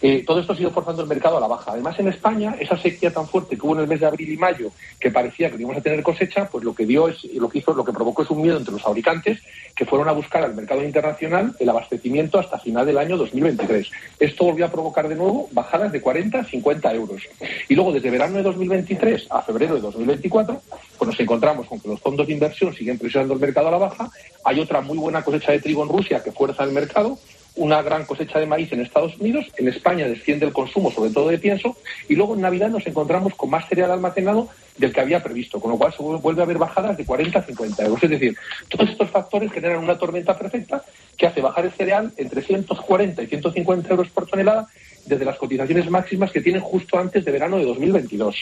[0.00, 1.72] Eh, todo esto ha ido forzando el mercado a la baja.
[1.72, 4.36] Además, en España, esa sequía tan fuerte que hubo en el mes de abril y
[4.36, 4.70] mayo,
[5.00, 7.72] que parecía que íbamos a tener cosecha, pues lo que dio es, lo que hizo,
[7.72, 9.40] lo que provocó es un miedo entre los fabricantes
[9.74, 13.90] que fueron a buscar al mercado internacional el abastecimiento hasta final del año 2023.
[14.18, 17.22] Esto volvió a provocar de nuevo bajadas de 40 a 50 euros.
[17.68, 20.62] Y luego, desde verano de 2023 a febrero de 2024,
[20.98, 23.78] pues nos encontramos con que los fondos de inversión siguen presionando el mercado a la
[23.78, 24.10] baja.
[24.44, 27.18] Hay otra muy buena cosecha de trigo en Rusia que fuerza el mercado
[27.58, 31.28] una gran cosecha de maíz en Estados Unidos, en España desciende el consumo, sobre todo
[31.28, 31.76] de pienso,
[32.08, 35.72] y luego en Navidad nos encontramos con más cereal almacenado del que había previsto, con
[35.72, 38.02] lo cual se vuelve a haber bajadas de 40 a 50 euros.
[38.02, 38.36] Es decir,
[38.68, 40.84] todos estos factores generan una tormenta perfecta
[41.16, 44.68] que hace bajar el cereal entre 140 y 150 euros por tonelada
[45.04, 48.36] desde las cotizaciones máximas que tienen justo antes de verano de 2022.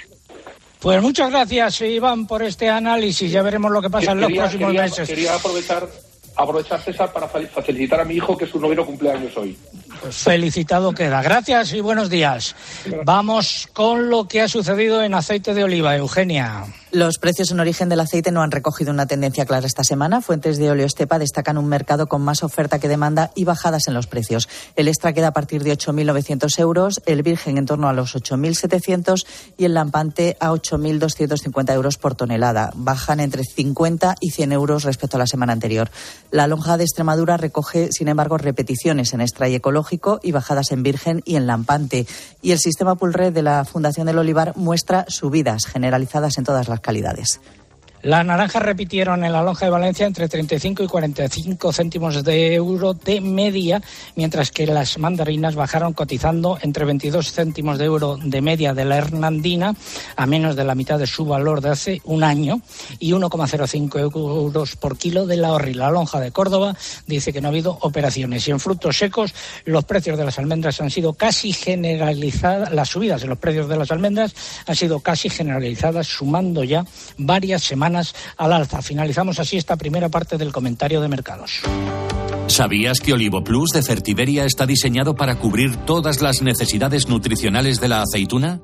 [0.80, 3.32] Pues muchas gracias, Iván, por este análisis.
[3.32, 5.08] Ya veremos lo que pasa en los próximos meses.
[5.08, 5.88] Quería aprovechar
[6.36, 9.56] aprovechar, César, para felicitar a mi hijo, que es su noveno cumpleaños hoy.
[10.00, 11.22] Pues felicitado queda.
[11.22, 12.54] Gracias y buenos días.
[13.04, 16.64] Vamos con lo que ha sucedido en aceite de oliva, Eugenia.
[16.92, 20.20] Los precios en origen del aceite no han recogido una tendencia clara esta semana.
[20.20, 23.94] Fuentes de Oleo Estepa destacan un mercado con más oferta que demanda y bajadas en
[23.94, 24.48] los precios.
[24.76, 29.26] El extra queda a partir de 8.900 euros, el virgen en torno a los 8.700
[29.58, 32.70] y el lampante a 8.250 euros por tonelada.
[32.76, 35.90] Bajan entre 50 y 100 euros respecto a la semana anterior.
[36.30, 40.84] La lonja de Extremadura recoge, sin embargo, repeticiones en extra y ecológico y bajadas en
[40.84, 42.06] virgen y en lampante.
[42.42, 46.80] Y el sistema Pulred de la Fundación del Olivar muestra subidas generalizadas en todas las
[46.86, 47.40] calidades.
[48.06, 52.94] Las naranjas repitieron en la lonja de Valencia entre 35 y 45 céntimos de euro
[52.94, 53.82] de media,
[54.14, 58.98] mientras que las mandarinas bajaron cotizando entre 22 céntimos de euro de media de la
[58.98, 59.74] Hernandina,
[60.14, 62.60] a menos de la mitad de su valor de hace un año,
[63.00, 65.74] y 1,05 euros por kilo de la horri.
[65.74, 66.76] La lonja de Córdoba
[67.08, 68.46] dice que no ha habido operaciones.
[68.46, 69.34] Y en frutos secos,
[69.64, 73.76] los precios de las almendras han sido casi generalizadas, las subidas de los precios de
[73.76, 74.32] las almendras
[74.64, 76.84] han sido casi generalizadas, sumando ya
[77.18, 77.95] varias semanas
[78.36, 78.82] al alza.
[78.82, 81.60] Finalizamos así esta primera parte del comentario de mercados.
[82.48, 87.88] ¿Sabías que Olivo Plus de Fertiberia está diseñado para cubrir todas las necesidades nutricionales de
[87.88, 88.60] la aceituna?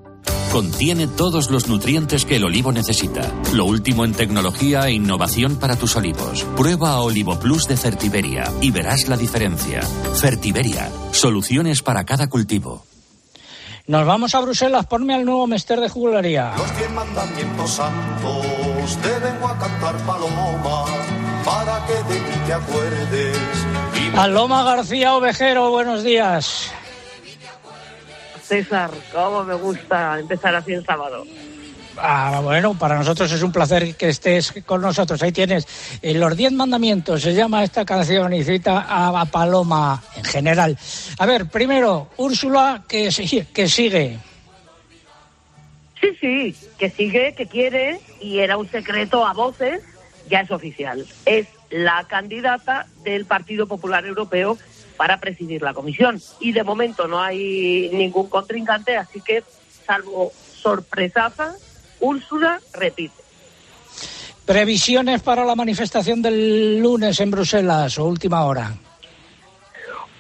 [0.53, 3.23] Contiene todos los nutrientes que el olivo necesita.
[3.55, 6.45] Lo último en tecnología e innovación para tus olivos.
[6.57, 9.81] Prueba Olivo Plus de Fertiberia y verás la diferencia.
[9.81, 12.85] Fertiberia, soluciones para cada cultivo.
[13.93, 16.55] Nos vamos a Bruselas, ponme al nuevo mester de jugularía.
[16.57, 20.87] Los diez mandamientos santos te vengo a cantar paloma
[21.45, 23.37] para que de mí te acuerdes.
[24.17, 26.73] Paloma García Ovejero, buenos días.
[28.43, 31.25] César, cómo me gusta empezar así el sábado.
[31.97, 35.23] Ah, bueno, para nosotros es un placer que estés con nosotros.
[35.23, 35.67] Ahí tienes
[36.03, 40.79] eh, los diez mandamientos, se llama esta canción y cita a, Paloma en general.
[41.19, 43.11] A ver, primero, Úrsula, que,
[43.53, 44.19] que sigue.
[46.01, 49.83] Sí, sí, que sigue, que quiere y era un secreto a voces,
[50.29, 51.07] ya es oficial.
[51.27, 54.59] Es la candidata del Partido Popular Europeo
[54.97, 56.21] para presidir la comisión.
[56.41, 59.45] Y de momento no hay ningún contrincante, así que,
[59.87, 61.55] salvo sorpresaza,
[62.03, 63.15] Úrsula repite.
[64.45, 68.75] Previsiones para la manifestación del lunes en Bruselas o última hora.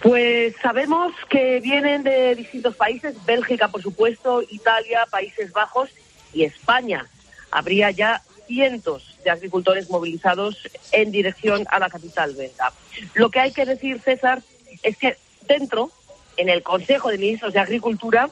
[0.00, 5.90] Pues sabemos que vienen de distintos países, Bélgica, por supuesto, Italia, Países Bajos
[6.32, 7.06] y España.
[7.50, 10.56] Habría ya cientos de agricultores movilizados
[10.92, 12.72] en dirección a la capital belga.
[13.14, 14.42] Lo que hay que decir, César,
[14.82, 15.16] es que
[15.48, 15.90] dentro,
[16.36, 18.30] en el Consejo de Ministros de Agricultura,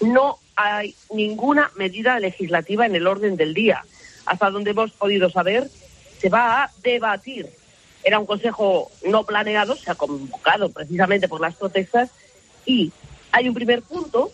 [0.00, 3.84] no hay ninguna medida legislativa en el orden del día.
[4.26, 5.68] Hasta donde hemos podido saber,
[6.18, 7.48] se va a debatir.
[8.02, 12.10] Era un consejo no planeado, se ha convocado precisamente por las protestas
[12.66, 12.92] y
[13.32, 14.30] hay un primer punto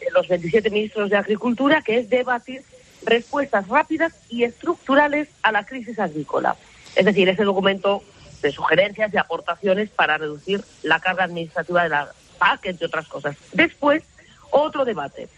[0.00, 2.62] de los 27 ministros de Agricultura que es debatir
[3.04, 6.56] respuestas rápidas y estructurales a la crisis agrícola.
[6.96, 8.02] Es decir, ese documento
[8.42, 13.36] de sugerencias y aportaciones para reducir la carga administrativa de la PAC, entre otras cosas.
[13.52, 14.02] Después,
[14.50, 15.28] otro debate.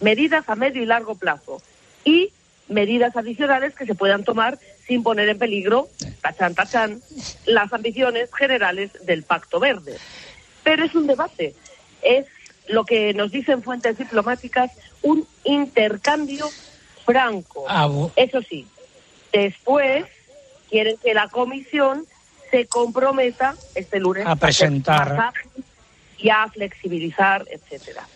[0.00, 1.60] Medidas a medio y largo plazo
[2.04, 2.30] y
[2.68, 5.88] medidas adicionales que se puedan tomar sin poner en peligro,
[6.22, 7.00] tachan, tachan,
[7.46, 9.96] las ambiciones generales del Pacto Verde.
[10.62, 11.54] Pero es un debate.
[12.02, 12.26] Es
[12.68, 14.70] lo que nos dicen fuentes diplomáticas,
[15.02, 16.48] un intercambio
[17.04, 17.64] franco.
[17.68, 18.66] Ah, Eso sí,
[19.32, 20.04] después
[20.70, 22.06] quieren que la comisión
[22.50, 25.32] se comprometa este lunes A presentar.
[26.18, 28.06] y a flexibilizar, etcétera.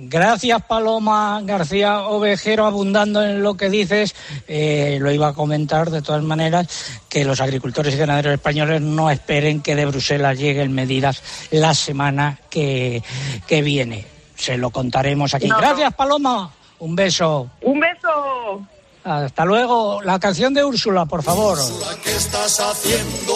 [0.00, 4.14] Gracias, Paloma García Ovejero, abundando en lo que dices.
[4.46, 6.68] Eh, lo iba a comentar de todas maneras,
[7.08, 11.20] que los agricultores y ganaderos españoles no esperen que de Bruselas lleguen medidas
[11.50, 13.02] la semana que,
[13.48, 14.06] que viene.
[14.36, 15.48] Se lo contaremos aquí.
[15.48, 15.60] No, no.
[15.62, 16.52] Gracias, Paloma.
[16.78, 17.50] Un beso.
[17.62, 18.62] Un beso.
[19.02, 20.00] Hasta luego.
[20.02, 21.58] La canción de Úrsula, por favor.
[22.04, 23.34] ¿Qué estás haciendo?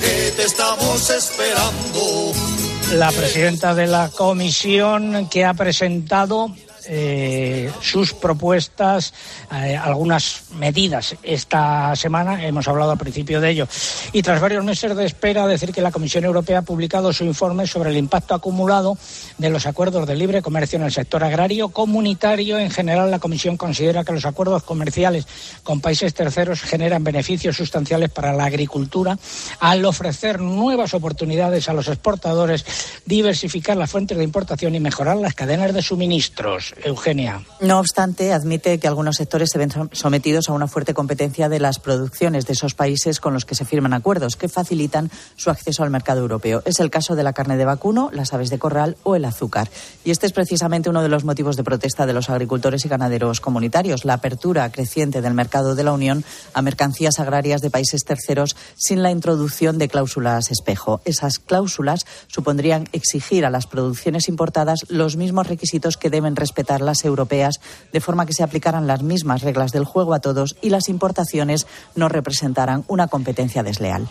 [0.00, 2.61] Que te estamos esperando.
[2.90, 6.54] La presidenta de la comisión que ha presentado
[6.86, 9.12] eh, sus propuestas,
[9.52, 13.68] eh, algunas medidas esta semana, hemos hablado al principio de ello.
[14.12, 17.66] Y tras varios meses de espera, decir que la Comisión Europea ha publicado su informe
[17.66, 18.96] sobre el impacto acumulado
[19.38, 22.58] de los acuerdos de libre comercio en el sector agrario comunitario.
[22.58, 25.26] En general, la Comisión considera que los acuerdos comerciales
[25.62, 29.18] con países terceros generan beneficios sustanciales para la agricultura
[29.60, 32.64] al ofrecer nuevas oportunidades a los exportadores,
[33.06, 36.74] diversificar las fuentes de importación y mejorar las cadenas de suministros.
[36.84, 37.42] Eugenia.
[37.60, 41.60] No obstante, admite que algunos sectores se ven som- sometidos a una fuerte competencia de
[41.60, 45.82] las producciones de esos países con los que se firman acuerdos que facilitan su acceso
[45.82, 46.62] al mercado europeo.
[46.64, 49.68] Es el caso de la carne de vacuno, las aves de corral o el azúcar.
[50.04, 53.40] Y este es precisamente uno de los motivos de protesta de los agricultores y ganaderos
[53.40, 56.24] comunitarios, la apertura creciente del mercado de la Unión
[56.54, 61.00] a mercancías agrarias de países terceros sin la introducción de cláusulas espejo.
[61.04, 67.04] Esas cláusulas supondrían exigir a las producciones importadas los mismos requisitos que deben respetar las
[67.04, 67.60] europeas,
[67.92, 71.66] de forma que se aplicaran las mismas reglas del juego a todos y las importaciones
[71.94, 74.08] no representaran una competencia desleal.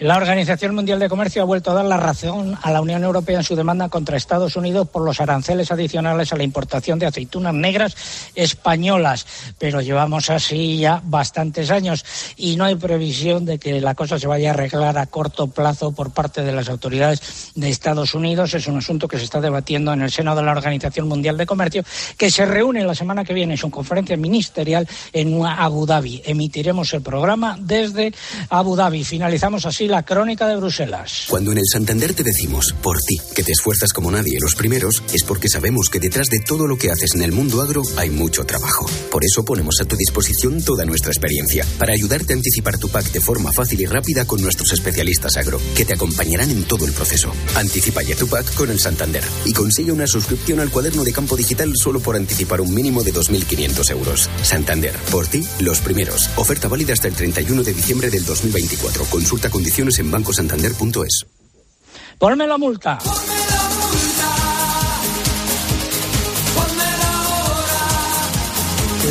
[0.00, 3.38] La Organización Mundial de Comercio ha vuelto a dar la razón a la Unión Europea
[3.38, 7.54] en su demanda contra Estados Unidos por los aranceles adicionales a la importación de aceitunas
[7.54, 7.94] negras
[8.34, 9.24] españolas.
[9.56, 12.04] Pero llevamos así ya bastantes años
[12.36, 15.92] y no hay previsión de que la cosa se vaya a arreglar a corto plazo
[15.92, 18.52] por parte de las autoridades de Estados Unidos.
[18.54, 21.46] Es un asunto que se está debatiendo en el seno de la Organización Mundial de
[21.46, 21.84] Comercio,
[22.18, 26.20] que se reúne la semana que viene en su conferencia ministerial en Abu Dhabi.
[26.24, 28.12] Emitiremos el programa desde
[28.50, 29.04] Abu Dhabi.
[29.04, 31.26] Finalizamos así la crónica de Bruselas.
[31.28, 35.02] Cuando en el Santander te decimos, por ti, que te esfuerzas como nadie los primeros,
[35.12, 38.10] es porque sabemos que detrás de todo lo que haces en el mundo agro hay
[38.10, 38.86] mucho trabajo.
[39.10, 43.12] Por eso ponemos a tu disposición toda nuestra experiencia, para ayudarte a anticipar tu pack
[43.12, 46.92] de forma fácil y rápida con nuestros especialistas agro, que te acompañarán en todo el
[46.92, 47.30] proceso.
[47.56, 51.36] Anticipa ya tu pack con el Santander y consigue una suscripción al cuaderno de campo
[51.36, 54.30] digital solo por anticipar un mínimo de 2.500 euros.
[54.42, 56.30] Santander, por ti, los primeros.
[56.36, 59.04] Oferta válida hasta el 31 de diciembre del 2024.
[59.04, 61.26] Consulta condiciones en bancosantander.es.
[62.16, 62.96] Ponme la multa.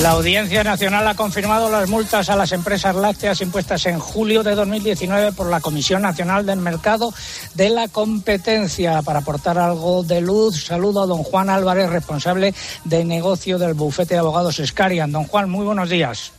[0.02, 4.56] La Audiencia Nacional ha confirmado las multas a las empresas lácteas impuestas en julio de
[4.56, 7.14] 2019 por la Comisión Nacional del Mercado
[7.56, 9.02] de la Competencia.
[9.02, 12.54] Para aportar algo de luz, saludo a don Juan Álvarez, responsable
[12.86, 15.12] de negocio del bufete de abogados Escarian.
[15.12, 16.32] Don Juan, muy buenos días.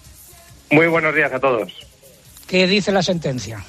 [0.71, 1.71] Muy buenos días a todos.
[2.47, 3.65] ¿Qué dice la sentencia?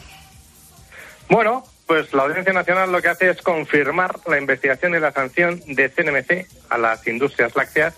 [1.29, 5.61] Bueno, pues la Audiencia Nacional lo que hace es confirmar la investigación y la sanción
[5.67, 7.95] de CNMC a las industrias lácteas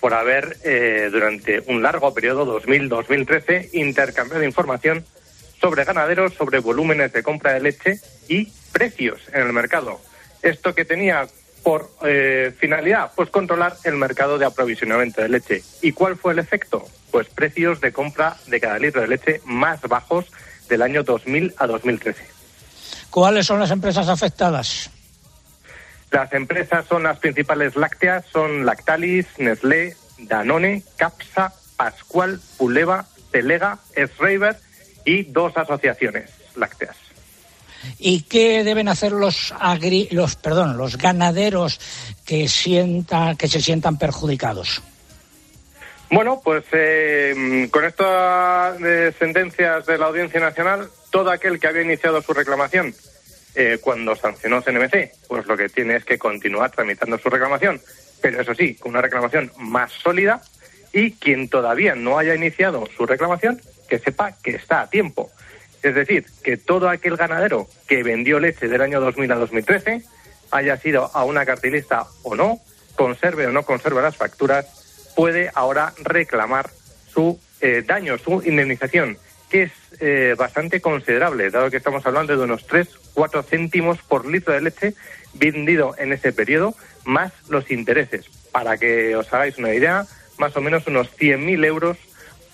[0.00, 5.04] por haber, eh, durante un largo periodo, 2000-2013, intercambiado información
[5.60, 10.00] sobre ganaderos, sobre volúmenes de compra de leche y precios en el mercado.
[10.42, 11.26] Esto que tenía
[11.62, 15.62] por eh, finalidad, pues controlar el mercado de aprovisionamiento de leche.
[15.80, 16.84] ¿Y cuál fue el efecto?
[17.10, 20.30] Pues precios de compra de cada litro de leche más bajos
[20.68, 22.33] del año 2000 a 2013.
[23.14, 24.90] ¿Cuáles son las empresas afectadas?
[26.10, 34.56] Las empresas son las principales lácteas, son Lactalis, Nestlé, Danone, Capsa, Pascual, Puleva, Telega, Schreiber
[35.04, 36.96] y dos asociaciones lácteas.
[38.00, 41.78] ¿Y qué deben hacer los agri los perdón, los ganaderos
[42.26, 44.82] que sientan que se sientan perjudicados?
[46.10, 51.82] Bueno, pues eh, con estas eh, sentencias de la Audiencia Nacional, todo aquel que había
[51.82, 52.92] iniciado su reclamación
[53.54, 57.80] eh, cuando sancionó CNMC, pues lo que tiene es que continuar tramitando su reclamación,
[58.20, 60.42] pero eso sí, con una reclamación más sólida
[60.92, 65.30] y quien todavía no haya iniciado su reclamación, que sepa que está a tiempo.
[65.84, 70.02] Es decir, que todo aquel ganadero que vendió leche del año 2000 a 2013,
[70.50, 72.58] haya sido a una cartilista o no,
[72.96, 76.70] conserve o no conserve las facturas, puede ahora reclamar
[77.06, 79.16] su eh, daño, su indemnización
[79.62, 84.52] es eh, bastante considerable, dado que estamos hablando de unos 3, 4 céntimos por litro
[84.52, 84.94] de leche
[85.32, 86.74] vendido en ese periodo,
[87.04, 88.26] más los intereses.
[88.52, 90.06] Para que os hagáis una idea,
[90.38, 91.98] más o menos unos 100.000 euros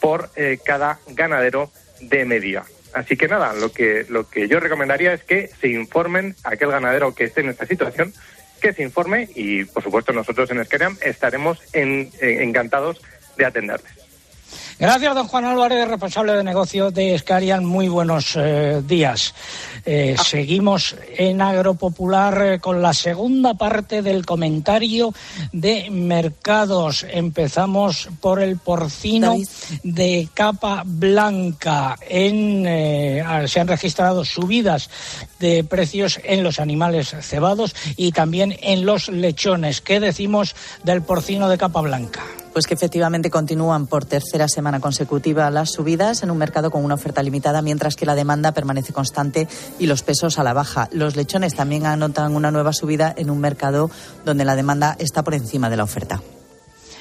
[0.01, 1.71] por eh, cada ganadero
[2.01, 2.65] de media.
[2.93, 6.71] Así que nada, lo que, lo que yo recomendaría es que se informen a aquel
[6.71, 8.13] ganadero que esté en esta situación,
[8.61, 13.01] que se informe y, por supuesto, nosotros en Esqueriam estaremos encantados
[13.37, 14.00] de atenderles.
[14.81, 17.67] Gracias, don Juan Álvarez, responsable de negocio de Escarian.
[17.67, 19.35] Muy buenos eh, días.
[19.85, 20.25] Eh, ah.
[20.25, 25.13] seguimos en Agropopular eh, con la segunda parte del comentario
[25.53, 27.05] de mercados.
[27.11, 29.37] Empezamos por el porcino
[29.83, 31.99] de capa blanca.
[32.09, 32.65] En,
[33.49, 34.89] se han registrado subidas
[35.39, 39.83] de precios en los animales cebados y también en los lechones.
[39.83, 42.23] ¿Qué decimos del porcino de capa blanca?
[42.53, 46.95] Pues que efectivamente continúan por tercera semana consecutiva las subidas en un mercado con una
[46.95, 49.47] oferta limitada, mientras que la demanda permanece constante
[49.79, 50.89] y los pesos a la baja.
[50.93, 53.91] Los lechones también anotan una nueva subida en un mercado
[54.25, 56.21] donde la demanda está por encima de la oferta.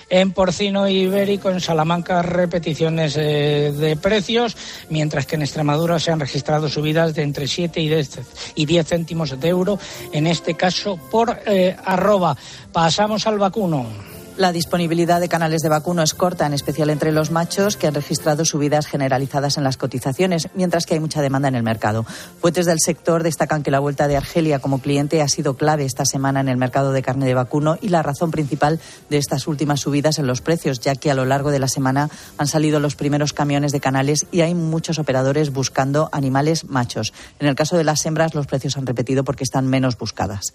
[0.09, 4.57] En porcino ibérico, en Salamanca, repeticiones eh, de precios,
[4.89, 9.47] mientras que en Extremadura se han registrado subidas de entre 7 y 10, céntimos de
[9.47, 9.77] euro,
[10.11, 12.35] en este caso por eh, arroba.
[12.71, 14.08] Pasamos al vacuno.
[14.39, 17.93] La disponibilidad de canales de vacuno es corta, en especial entre los machos, que han
[17.93, 22.05] registrado subidas generalizadas en las cotizaciones, mientras que hay mucha demanda en el mercado.
[22.39, 26.05] Fuentes del sector destacan que la vuelta de Argelia como cliente ha sido clave esta
[26.05, 28.79] semana en el mercado de carne de vacuno y la razón principal
[29.09, 32.09] de estas últimas subidas en los precios, ya que a lo largo de la semana
[32.37, 37.11] han salido los primeros camiones de canales y hay muchos operadores buscando animales machos.
[37.41, 40.53] En el caso de las hembras, los precios han repetido porque están menos buscadas.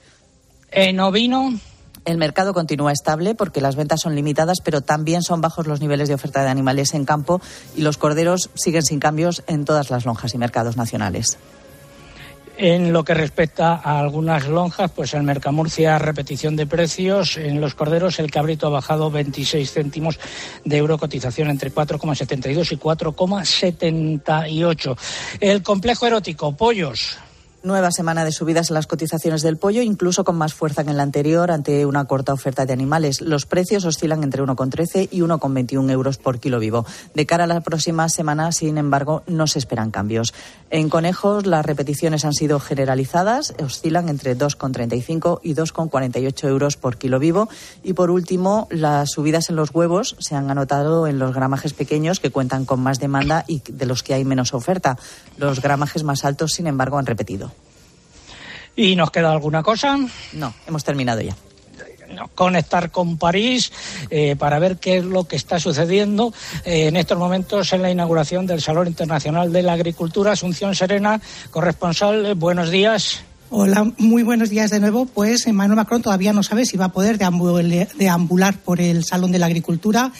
[0.70, 1.61] En ovino.
[2.05, 6.09] El mercado continúa estable porque las ventas son limitadas, pero también son bajos los niveles
[6.09, 7.41] de oferta de animales en campo
[7.77, 11.39] y los corderos siguen sin cambios en todas las lonjas y mercados nacionales.
[12.57, 17.37] En lo que respecta a algunas lonjas, pues el Mercamurcia repetición de precios.
[17.37, 20.21] En los corderos el cabrito ha bajado 26 céntimos
[20.65, 24.97] de euro, cotización entre 4,72 y 4,78.
[25.41, 27.19] El complejo erótico, pollos.
[27.65, 30.99] Nueva semana de subidas en las cotizaciones del pollo, incluso con más fuerza que en
[30.99, 33.23] la anterior, ante una corta oferta de animales.
[33.23, 36.85] Los precios oscilan entre 1,13 y 1,21 euros por kilo vivo.
[37.15, 40.35] De cara a la próxima semana, sin embargo, no se esperan cambios.
[40.69, 47.19] En conejos, las repeticiones han sido generalizadas, oscilan entre 2,35 y 2,48 euros por kilo
[47.19, 47.49] vivo.
[47.83, 52.21] Y por último, las subidas en los huevos se han anotado en los gramajes pequeños
[52.21, 54.99] que cuentan con más demanda y de los que hay menos oferta.
[55.39, 57.54] Los gramajes más altos, sin embargo, han repetido.
[58.77, 59.99] ¿Y nos queda alguna cosa?
[60.33, 61.35] No, hemos terminado ya
[62.35, 63.72] conectar con París
[64.11, 66.33] eh, para ver qué es lo que está sucediendo
[66.64, 70.33] eh, en estos momentos en la inauguración del Salón Internacional de la Agricultura.
[70.33, 71.20] Asunción Serena,
[71.51, 73.22] corresponsal, eh, buenos días.
[73.51, 75.07] Hola, muy buenos días de nuevo.
[75.07, 79.39] Pues Emmanuel Macron todavía no sabe si va a poder deambular por el Salón de
[79.39, 80.11] la Agricultura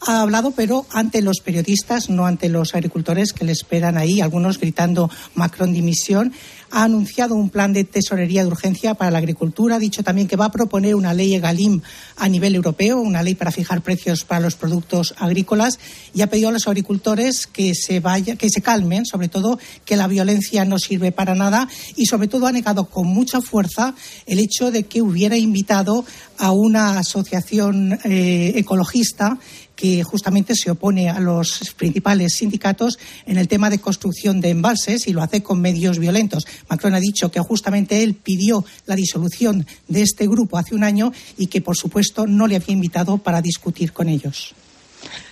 [0.00, 4.58] ha hablado, pero ante los periodistas, no ante los agricultores que le esperan ahí, algunos
[4.58, 6.32] gritando Macron dimisión.
[6.70, 9.76] Ha anunciado un plan de tesorería de urgencia para la agricultura.
[9.76, 11.82] Ha dicho también que va a proponer una ley EGalim
[12.16, 15.78] a nivel europeo, una ley para fijar precios para los productos agrícolas.
[16.14, 19.96] Y ha pedido a los agricultores que se, vaya, que se calmen, sobre todo que
[19.96, 21.68] la violencia no sirve para nada.
[21.96, 23.94] Y sobre todo ha negado con mucha fuerza
[24.26, 26.04] el hecho de que hubiera invitado
[26.38, 29.38] a una asociación eh, ecologista
[29.80, 35.08] que justamente se opone a los principales sindicatos en el tema de construcción de embalses
[35.08, 36.46] y lo hace con medios violentos.
[36.68, 41.14] Macron ha dicho que justamente él pidió la disolución de este grupo hace un año
[41.38, 44.54] y que, por supuesto, no le había invitado para discutir con ellos.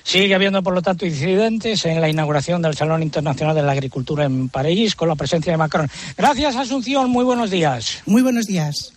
[0.02, 4.24] Sigue habiendo, por lo tanto, incidentes en la inauguración del Salón Internacional de la Agricultura
[4.24, 5.90] en París con la presencia de Macron.
[6.16, 7.10] Gracias, Asunción.
[7.10, 7.98] Muy buenos días.
[8.06, 8.94] Muy buenos días.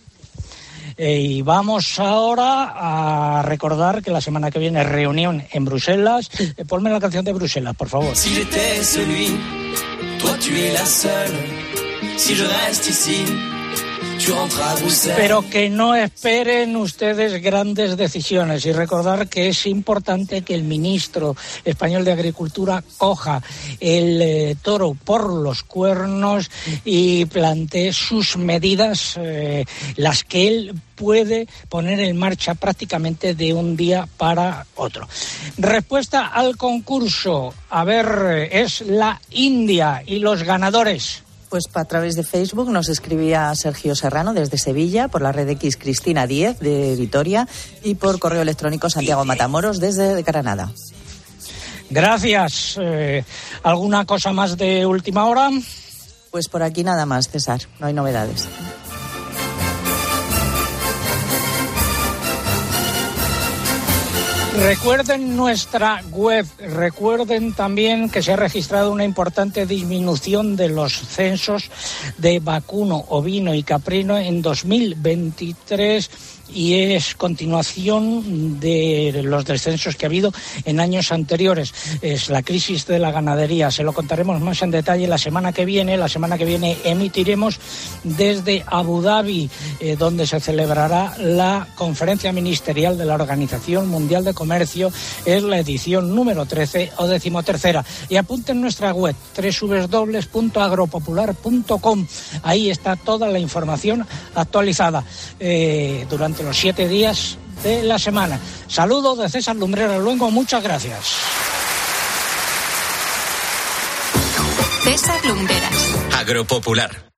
[0.96, 6.30] Eh, y vamos ahora a recordar que la semana que viene reunión en Bruselas.
[6.38, 8.14] Eh, ponme la canción de Bruselas, por favor.
[8.14, 9.38] Si j'étais celui,
[10.18, 11.72] toi tu es la seule.
[12.16, 13.24] Si je reste ici,
[15.16, 21.34] Pero que no esperen ustedes grandes decisiones y recordar que es importante que el ministro
[21.64, 23.42] español de Agricultura coja
[23.80, 26.50] el eh, toro por los cuernos
[26.84, 29.64] y plantee sus medidas, eh,
[29.96, 35.08] las que él puede poner en marcha prácticamente de un día para otro.
[35.58, 41.21] Respuesta al concurso, a ver, es la India y los ganadores.
[41.52, 45.76] Pues a través de Facebook nos escribía Sergio Serrano desde Sevilla, por la red X
[45.76, 47.46] Cristina 10 de Vitoria
[47.82, 50.72] y por correo electrónico Santiago Matamoros desde Granada.
[51.90, 52.78] Gracias.
[52.80, 53.22] Eh,
[53.64, 55.50] ¿Alguna cosa más de última hora?
[56.30, 57.60] Pues por aquí nada más, César.
[57.78, 58.48] No hay novedades.
[64.54, 71.70] Recuerden nuestra web, recuerden también que se ha registrado una importante disminución de los censos
[72.18, 76.10] de vacuno, ovino y caprino en 2023
[76.54, 80.32] y es continuación de los descensos que ha habido
[80.64, 81.74] en años anteriores.
[82.02, 83.70] Es la crisis de la ganadería.
[83.70, 85.96] Se lo contaremos más en detalle la semana que viene.
[85.96, 87.58] La semana que viene emitiremos
[88.04, 89.50] desde Abu Dhabi,
[89.80, 94.92] eh, donde se celebrará la conferencia ministerial de la Organización Mundial de Comercio.
[95.24, 97.84] Es la edición número 13 o decimotercera.
[98.08, 102.06] Y apunten nuestra web www.agropopular.com.
[102.42, 105.04] Ahí está toda la información actualizada
[105.38, 108.38] eh, durante los siete días de la semana.
[108.68, 111.16] Saludos de César Lumbrera Luengo, muchas gracias.
[114.84, 115.94] César Lumberas.
[116.16, 117.12] Agropopular.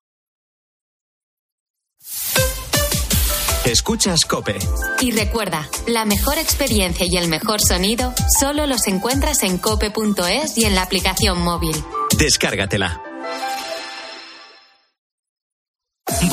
[3.65, 4.59] Escuchas Cope.
[5.01, 10.67] Y recuerda, la mejor experiencia y el mejor sonido solo los encuentras en cope.es y
[10.67, 11.75] en la aplicación móvil.
[12.19, 13.01] Descárgatela.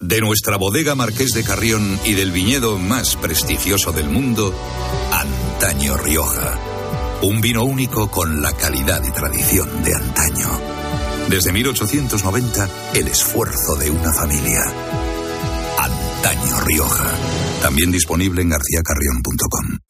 [0.00, 4.54] De nuestra bodega Marqués de Carrión y del viñedo más prestigioso del mundo,
[5.12, 6.58] Antaño Rioja.
[7.20, 10.48] Un vino único con la calidad y tradición de antaño.
[11.28, 14.64] Desde 1890, el esfuerzo de una familia.
[15.78, 17.14] Antaño Rioja.
[17.60, 19.89] También disponible en garcíacarrión.com.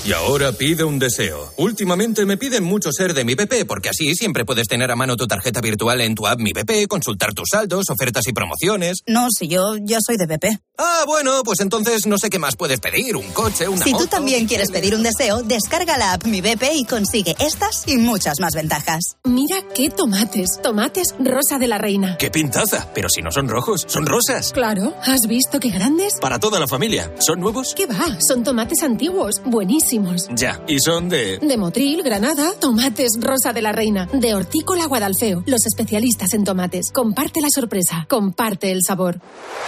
[0.03, 1.53] Y ahora pide un deseo.
[1.57, 5.15] Últimamente me piden mucho ser de mi BP, porque así siempre puedes tener a mano
[5.15, 9.03] tu tarjeta virtual en tu app Mi BP, consultar tus saldos, ofertas y promociones.
[9.05, 10.59] No, si yo ya soy de BP.
[10.79, 13.15] Ah, bueno, pues entonces no sé qué más puedes pedir.
[13.15, 16.63] Un coche, una Si tú también quieres pedir un deseo, descarga la app Mi BP
[16.73, 19.17] y consigue estas y muchas más ventajas.
[19.23, 20.59] Mira qué tomates.
[20.63, 22.17] Tomates rosa de la reina.
[22.17, 22.89] ¡Qué pintaza!
[22.95, 24.51] Pero si no son rojos, son rosas.
[24.51, 26.15] Claro, ¿has visto qué grandes?
[26.19, 27.13] Para toda la familia.
[27.19, 27.75] ¿Son nuevos?
[27.75, 28.19] ¿Qué va?
[28.19, 29.90] Son tomates antiguos, buenísimos.
[29.99, 30.39] Buenísimos.
[30.39, 31.39] Ya, y son de...
[31.39, 36.91] De Motril, Granada, tomates Rosa de la Reina, de Hortícola Guadalfeo, los especialistas en tomates.
[36.93, 39.19] Comparte la sorpresa, comparte el sabor.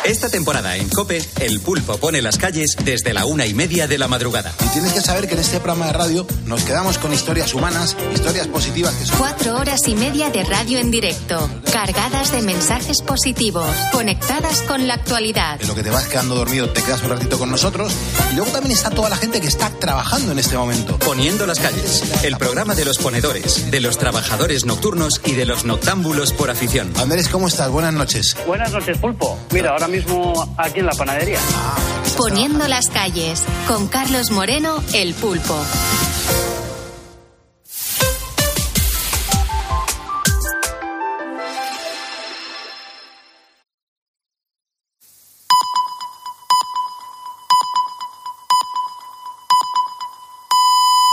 [0.03, 3.97] Esta temporada en COPE, el pulpo pone las calles desde la una y media de
[3.97, 4.53] la madrugada.
[4.65, 7.95] Y tienes que saber que en este programa de radio nos quedamos con historias humanas,
[8.13, 9.17] historias positivas que son...
[9.17, 14.95] Cuatro horas y media de radio en directo, cargadas de mensajes positivos, conectadas con la
[14.95, 15.61] actualidad.
[15.61, 17.93] En lo que te vas quedando dormido, te quedas un ratito con nosotros.
[18.31, 19.69] Y luego también está toda la gente que está
[20.13, 20.99] trabajando en este momento.
[20.99, 25.65] Poniendo las calles, el programa de los ponedores, de los trabajadores nocturnos y de los
[25.65, 26.91] noctámbulos por afición.
[26.97, 27.71] Andrés, ¿cómo estás?
[27.71, 28.37] Buenas noches.
[28.45, 29.39] Buenas noches, Pulpo.
[29.51, 31.39] Mira, ahora mismo aquí en la panadería.
[32.15, 35.57] Poniendo las calles, con Carlos Moreno, el pulpo.